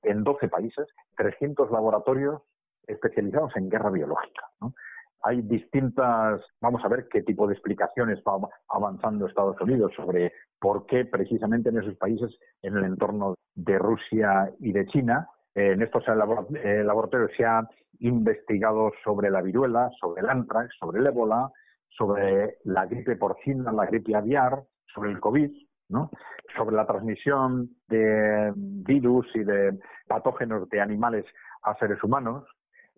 en 0.04 0.22
12 0.22 0.48
países, 0.48 0.86
300 1.16 1.70
laboratorios 1.72 2.42
especializados 2.86 3.56
en 3.56 3.68
guerra 3.68 3.90
biológica. 3.90 4.48
Hay 5.24 5.42
distintas, 5.42 6.40
vamos 6.60 6.84
a 6.84 6.88
ver 6.88 7.06
qué 7.08 7.22
tipo 7.22 7.46
de 7.46 7.54
explicaciones 7.54 8.20
va 8.26 8.48
avanzando 8.68 9.26
Estados 9.26 9.60
Unidos 9.60 9.92
sobre 9.94 10.32
por 10.58 10.86
qué 10.86 11.04
precisamente 11.04 11.68
en 11.68 11.78
esos 11.78 11.96
países, 11.96 12.36
en 12.62 12.76
el 12.76 12.84
entorno 12.84 13.36
de 13.54 13.78
Rusia 13.78 14.52
y 14.58 14.72
de 14.72 14.86
China, 14.86 15.28
en 15.54 15.82
estos 15.82 16.04
eh, 16.08 16.82
laboratorios 16.84 17.30
se 17.36 17.44
ha 17.44 17.62
investigado 18.00 18.90
sobre 19.04 19.30
la 19.30 19.42
viruela, 19.42 19.90
sobre 20.00 20.22
el 20.22 20.30
antrax, 20.30 20.74
sobre 20.78 21.00
el 21.00 21.06
ébola, 21.06 21.50
sobre 21.90 22.56
la 22.64 22.86
gripe 22.86 23.16
porcina, 23.16 23.70
la 23.70 23.86
gripe 23.86 24.16
aviar, 24.16 24.62
sobre 24.92 25.10
el 25.10 25.20
COVID, 25.20 25.50
¿no? 25.90 26.10
sobre 26.56 26.74
la 26.74 26.86
transmisión 26.86 27.70
de 27.88 28.52
virus 28.56 29.26
y 29.34 29.44
de 29.44 29.78
patógenos 30.08 30.68
de 30.70 30.80
animales 30.80 31.24
a 31.62 31.74
seres 31.76 32.02
humanos, 32.02 32.44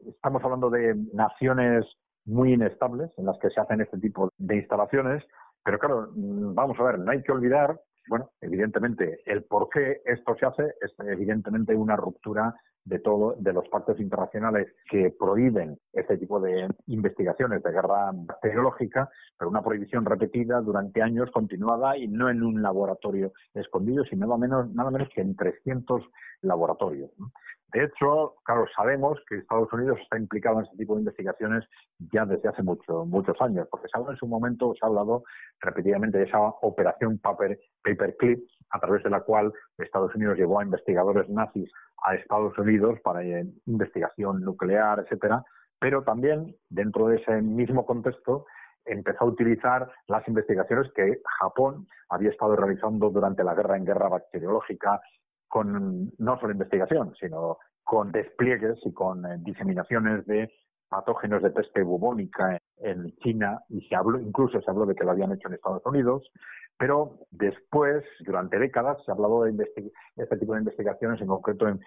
estamos 0.08 0.42
hablando 0.44 0.70
de 0.70 0.94
naciones 1.12 1.84
muy 2.24 2.54
inestables 2.54 3.10
en 3.18 3.26
las 3.26 3.38
que 3.38 3.50
se 3.50 3.60
hacen 3.60 3.80
este 3.80 3.98
tipo 3.98 4.30
de 4.38 4.56
instalaciones, 4.56 5.22
pero 5.62 5.78
claro, 5.78 6.08
mm, 6.14 6.54
vamos 6.54 6.78
a 6.78 6.84
ver, 6.84 6.98
no 6.98 7.10
hay 7.10 7.22
que 7.22 7.32
olvidar, 7.32 7.80
bueno, 8.08 8.30
evidentemente, 8.40 9.20
el 9.26 9.44
por 9.44 9.68
qué 9.68 10.02
esto 10.04 10.34
se 10.38 10.46
hace 10.46 10.74
es 10.80 10.92
evidentemente 11.06 11.74
una 11.74 11.96
ruptura 11.96 12.54
de 12.84 12.98
todo 12.98 13.34
de 13.38 13.52
los 13.52 13.66
pactos 13.68 13.98
internacionales 13.98 14.68
que 14.90 15.10
prohíben 15.10 15.78
este 15.92 16.18
tipo 16.18 16.38
de 16.40 16.68
investigaciones 16.86 17.62
de 17.62 17.72
guerra 17.72 18.10
bacteriológica, 18.12 19.10
pero 19.38 19.50
una 19.50 19.62
prohibición 19.62 20.04
repetida 20.04 20.60
durante 20.60 21.02
años 21.02 21.30
continuada 21.30 21.96
y 21.96 22.08
no 22.08 22.28
en 22.28 22.42
un 22.42 22.62
laboratorio 22.62 23.32
escondido, 23.54 24.04
sino 24.04 24.26
nada 24.26 24.38
menos 24.38 24.74
nada 24.74 24.90
menos 24.90 25.08
que 25.14 25.22
en 25.22 25.34
300 25.34 26.02
laboratorios. 26.42 27.10
De 27.74 27.82
hecho, 27.82 28.36
claro, 28.44 28.66
sabemos 28.76 29.18
que 29.28 29.38
Estados 29.38 29.72
Unidos 29.72 29.98
está 30.00 30.16
implicado 30.16 30.60
en 30.60 30.64
este 30.64 30.76
tipo 30.76 30.94
de 30.94 31.00
investigaciones 31.00 31.64
ya 32.12 32.24
desde 32.24 32.48
hace 32.48 32.62
mucho, 32.62 33.04
muchos 33.04 33.36
años, 33.40 33.66
porque 33.68 33.88
se 33.88 33.98
en 33.98 34.16
su 34.16 34.28
momento, 34.28 34.74
se 34.78 34.86
ha 34.86 34.88
hablado 34.88 35.24
repetidamente 35.60 36.18
de 36.18 36.24
esa 36.24 36.38
operación 36.38 37.18
paper, 37.18 37.58
Paperclip, 37.82 38.46
a 38.70 38.80
través 38.80 39.02
de 39.02 39.10
la 39.10 39.20
cual 39.20 39.52
Estados 39.78 40.14
Unidos 40.14 40.38
llevó 40.38 40.60
a 40.60 40.64
investigadores 40.64 41.28
nazis 41.28 41.70
a 42.04 42.14
Estados 42.14 42.56
Unidos 42.58 42.98
para 43.02 43.22
investigación 43.66 44.42
nuclear, 44.42 45.00
etcétera, 45.00 45.42
pero 45.78 46.02
también 46.02 46.54
dentro 46.68 47.08
de 47.08 47.16
ese 47.16 47.40
mismo 47.42 47.86
contexto 47.86 48.46
empezó 48.84 49.24
a 49.24 49.28
utilizar 49.28 49.90
las 50.08 50.26
investigaciones 50.28 50.92
que 50.94 51.20
Japón 51.40 51.86
había 52.08 52.30
estado 52.30 52.56
realizando 52.56 53.10
durante 53.10 53.42
la 53.42 53.54
guerra 53.54 53.76
en 53.76 53.84
guerra 53.84 54.08
bacteriológica 54.08 55.00
con 55.48 56.12
no 56.18 56.38
solo 56.40 56.52
investigación, 56.52 57.14
sino 57.18 57.58
con 57.82 58.12
despliegues 58.12 58.78
y 58.84 58.92
con 58.92 59.24
eh, 59.24 59.36
diseminaciones 59.38 60.26
de 60.26 60.50
patógenos 60.88 61.42
de 61.42 61.50
peste 61.50 61.82
bubónica 61.82 62.58
en 62.78 63.14
China 63.16 63.60
y 63.68 63.80
se 63.88 63.94
habló, 63.94 64.18
incluso 64.18 64.60
se 64.60 64.70
habló 64.70 64.86
de 64.86 64.94
que 64.94 65.04
lo 65.04 65.12
habían 65.12 65.32
hecho 65.32 65.48
en 65.48 65.54
Estados 65.54 65.84
Unidos, 65.86 66.30
pero 66.78 67.18
después, 67.30 68.04
durante 68.20 68.58
décadas, 68.58 68.98
se 69.04 69.10
ha 69.10 69.14
hablado 69.14 69.44
de 69.44 69.70
este 70.16 70.36
tipo 70.36 70.54
de 70.54 70.60
investigaciones, 70.60 71.20
en 71.20 71.28
concreto 71.28 71.68
en, 71.68 71.78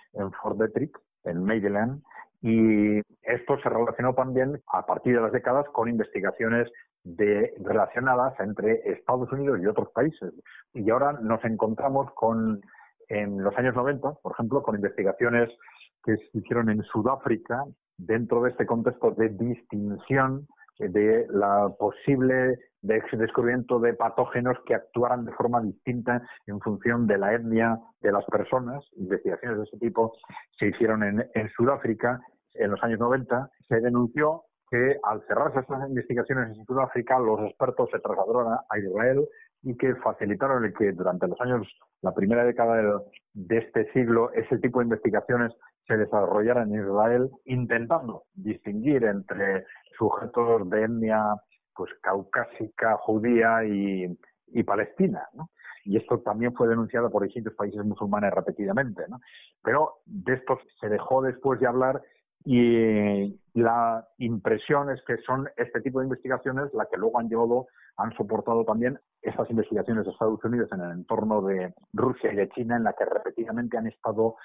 Fort 0.41 0.58
Detrick, 0.58 0.97
en 1.26 1.43
Maryland, 1.43 2.02
y 2.41 3.00
esto 3.23 3.58
se 3.62 3.69
relacionó 3.69 4.13
también 4.13 4.62
a 4.71 4.86
partir 4.86 5.15
de 5.15 5.21
las 5.21 5.32
décadas 5.32 5.65
con 5.73 5.89
investigaciones 5.89 6.71
de, 7.04 7.54
relacionadas 7.60 8.39
entre 8.39 8.91
Estados 8.91 9.32
Unidos 9.32 9.60
y 9.62 9.65
otros 9.65 9.89
países. 9.91 10.34
Y 10.73 10.89
ahora 10.89 11.13
nos 11.13 11.43
encontramos 11.43 12.12
con, 12.13 12.62
en 13.10 13.43
los 13.43 13.58
años 13.58 13.76
90, 13.76 14.13
por 14.21 14.32
ejemplo, 14.34 14.62
con 14.62 14.76
investigaciones 14.76 15.50
que 16.04 16.15
se 16.15 16.38
hicieron 16.38 16.69
en 16.69 16.84
Sudáfrica 16.84 17.63
dentro 17.97 18.43
de 18.43 18.52
este 18.52 18.65
contexto 18.65 19.12
de 19.12 19.30
distinción 19.30 20.47
de 20.79 21.25
la 21.29 21.69
posible 21.77 22.57
descubrimiento 22.81 23.79
de 23.79 23.93
patógenos 23.93 24.57
que 24.65 24.75
actuaran 24.75 25.25
de 25.25 25.33
forma 25.33 25.61
distinta 25.61 26.21
en 26.45 26.59
función 26.61 27.07
de 27.07 27.17
la 27.17 27.33
etnia 27.33 27.79
de 28.01 28.11
las 28.11 28.25
personas. 28.25 28.83
Investigaciones 28.95 29.57
de 29.57 29.63
ese 29.63 29.77
tipo 29.77 30.13
se 30.57 30.67
hicieron 30.67 31.03
en, 31.03 31.25
en 31.33 31.49
Sudáfrica 31.49 32.19
en 32.53 32.71
los 32.71 32.83
años 32.83 32.99
90. 32.99 33.49
Se 33.67 33.81
denunció 33.81 34.43
que 34.69 34.97
al 35.03 35.25
cerrarse 35.27 35.59
estas 35.59 35.87
investigaciones 35.89 36.57
en 36.57 36.65
Sudáfrica, 36.65 37.19
los 37.19 37.39
expertos 37.41 37.89
se 37.91 37.99
trasladaron 37.99 38.53
a 38.53 38.79
Israel 38.79 39.27
y 39.63 39.75
que 39.75 39.95
facilitaron 39.95 40.65
el 40.65 40.73
que 40.73 40.91
durante 40.91 41.27
los 41.27 41.39
años, 41.41 41.67
la 42.01 42.13
primera 42.13 42.43
década 42.43 43.01
de 43.33 43.57
este 43.57 43.91
siglo, 43.91 44.31
ese 44.33 44.57
tipo 44.59 44.79
de 44.79 44.85
investigaciones 44.85 45.53
se 45.87 45.97
desarrollaran 45.97 46.73
en 46.73 46.81
Israel, 46.81 47.29
intentando 47.45 48.23
distinguir 48.33 49.05
entre 49.05 49.65
sujetos 49.97 50.69
de 50.69 50.83
etnia 50.83 51.23
pues 51.75 51.91
caucásica, 52.01 52.97
judía 52.97 53.63
y, 53.65 54.17
y 54.47 54.63
palestina, 54.63 55.27
¿no? 55.33 55.49
Y 55.83 55.95
esto 55.95 56.19
también 56.19 56.53
fue 56.53 56.67
denunciado 56.67 57.10
por 57.10 57.23
distintos 57.23 57.53
países 57.53 57.83
musulmanes 57.86 58.33
repetidamente, 58.33 59.03
¿no? 59.07 59.19
Pero 59.63 59.99
de 60.05 60.33
esto 60.33 60.60
se 60.81 60.89
dejó 60.89 61.21
después 61.21 61.60
de 61.60 61.67
hablar 61.67 62.01
y 62.43 63.39
la 63.53 64.07
impresión 64.19 64.89
es 64.89 65.01
que 65.05 65.17
son 65.17 65.49
este 65.57 65.81
tipo 65.81 65.99
de 65.99 66.05
investigaciones 66.05 66.73
las 66.73 66.88
que 66.88 66.97
luego 66.97 67.19
han 67.19 67.29
llevado, 67.29 67.67
han 67.97 68.13
soportado 68.15 68.63
también 68.63 68.99
estas 69.21 69.49
investigaciones 69.49 70.05
de 70.05 70.12
Estados 70.12 70.43
Unidos 70.43 70.69
en 70.71 70.81
el 70.81 70.91
entorno 70.91 71.41
de 71.41 71.73
Rusia 71.93 72.31
y 72.31 72.36
de 72.36 72.49
China, 72.49 72.77
en 72.77 72.83
la 72.83 72.93
que 72.93 73.05
repetidamente 73.05 73.77
han 73.77 73.88
estado 73.88 74.36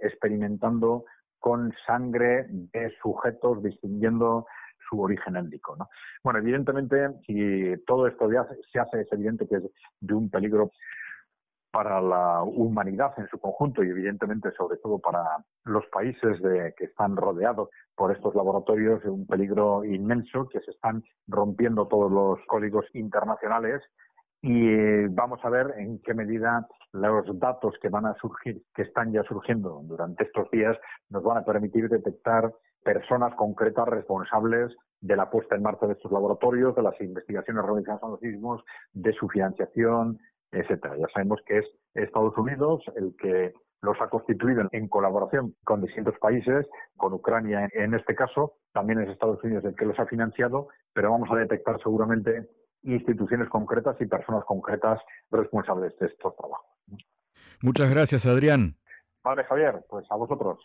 experimentando 0.00 1.04
con 1.38 1.72
sangre 1.86 2.46
de 2.48 2.92
sujetos 3.00 3.62
distinguiendo 3.62 4.46
su 4.88 5.00
origen 5.00 5.36
étnico. 5.36 5.76
¿no? 5.76 5.88
Bueno, 6.22 6.38
evidentemente, 6.38 7.08
si 7.26 7.74
todo 7.86 8.06
esto 8.06 8.28
se 8.72 8.78
hace, 8.78 9.00
es 9.00 9.12
evidente 9.12 9.46
que 9.46 9.56
es 9.56 9.62
de 10.00 10.14
un 10.14 10.30
peligro 10.30 10.70
para 11.76 12.00
la 12.00 12.42
humanidad 12.42 13.12
en 13.18 13.28
su 13.28 13.38
conjunto 13.38 13.84
y 13.84 13.90
evidentemente 13.90 14.50
sobre 14.56 14.78
todo 14.78 14.98
para 14.98 15.22
los 15.64 15.84
países 15.88 16.40
de, 16.40 16.72
que 16.74 16.86
están 16.86 17.16
rodeados 17.16 17.68
por 17.94 18.12
estos 18.12 18.34
laboratorios, 18.34 19.04
un 19.04 19.26
peligro 19.26 19.84
inmenso 19.84 20.48
que 20.48 20.60
se 20.60 20.70
están 20.70 21.04
rompiendo 21.26 21.86
todos 21.86 22.10
los 22.10 22.38
códigos 22.46 22.86
internacionales 22.94 23.82
y 24.40 25.06
vamos 25.08 25.40
a 25.44 25.50
ver 25.50 25.74
en 25.76 26.00
qué 26.00 26.14
medida 26.14 26.66
los 26.92 27.38
datos 27.38 27.74
que 27.82 27.88
van 27.88 28.06
a 28.06 28.14
surgir, 28.14 28.62
que 28.74 28.82
están 28.82 29.12
ya 29.12 29.22
surgiendo 29.24 29.80
durante 29.84 30.24
estos 30.24 30.50
días, 30.50 30.78
nos 31.10 31.22
van 31.22 31.38
a 31.38 31.44
permitir 31.44 31.88
detectar 31.88 32.52
personas 32.86 33.34
concretas 33.34 33.88
responsables 33.88 34.72
de 35.00 35.16
la 35.16 35.28
puesta 35.28 35.56
en 35.56 35.62
marcha 35.62 35.86
de 35.86 35.94
estos 35.94 36.12
laboratorios, 36.12 36.76
de 36.76 36.82
las 36.82 36.98
investigaciones 37.00 37.64
realizadas 37.64 38.00
en 38.04 38.10
los 38.10 38.20
sismos, 38.20 38.64
de 38.92 39.12
su 39.12 39.28
financiación, 39.28 40.20
etcétera. 40.52 40.96
Ya 40.96 41.08
sabemos 41.12 41.40
que 41.44 41.58
es 41.58 41.66
Estados 41.94 42.38
Unidos 42.38 42.84
el 42.94 43.16
que 43.20 43.52
los 43.82 44.00
ha 44.00 44.08
constituido 44.08 44.68
en 44.70 44.88
colaboración 44.88 45.56
con 45.64 45.82
distintos 45.82 46.14
países, 46.20 46.64
con 46.96 47.12
Ucrania 47.12 47.68
en 47.72 47.94
este 47.94 48.14
caso, 48.14 48.54
también 48.72 49.00
es 49.00 49.08
Estados 49.08 49.42
Unidos 49.42 49.64
el 49.64 49.74
que 49.74 49.84
los 49.84 49.98
ha 49.98 50.06
financiado, 50.06 50.68
pero 50.92 51.10
vamos 51.10 51.28
a 51.32 51.36
detectar 51.36 51.78
seguramente 51.82 52.48
instituciones 52.84 53.48
concretas 53.48 54.00
y 54.00 54.06
personas 54.06 54.44
concretas 54.44 55.00
responsables 55.30 55.98
de 55.98 56.06
estos 56.06 56.36
trabajos. 56.36 56.70
Muchas 57.60 57.90
gracias, 57.90 58.26
Adrián. 58.26 58.76
Vale, 59.24 59.42
Javier, 59.42 59.84
pues 59.88 60.06
a 60.08 60.14
vosotros. 60.14 60.58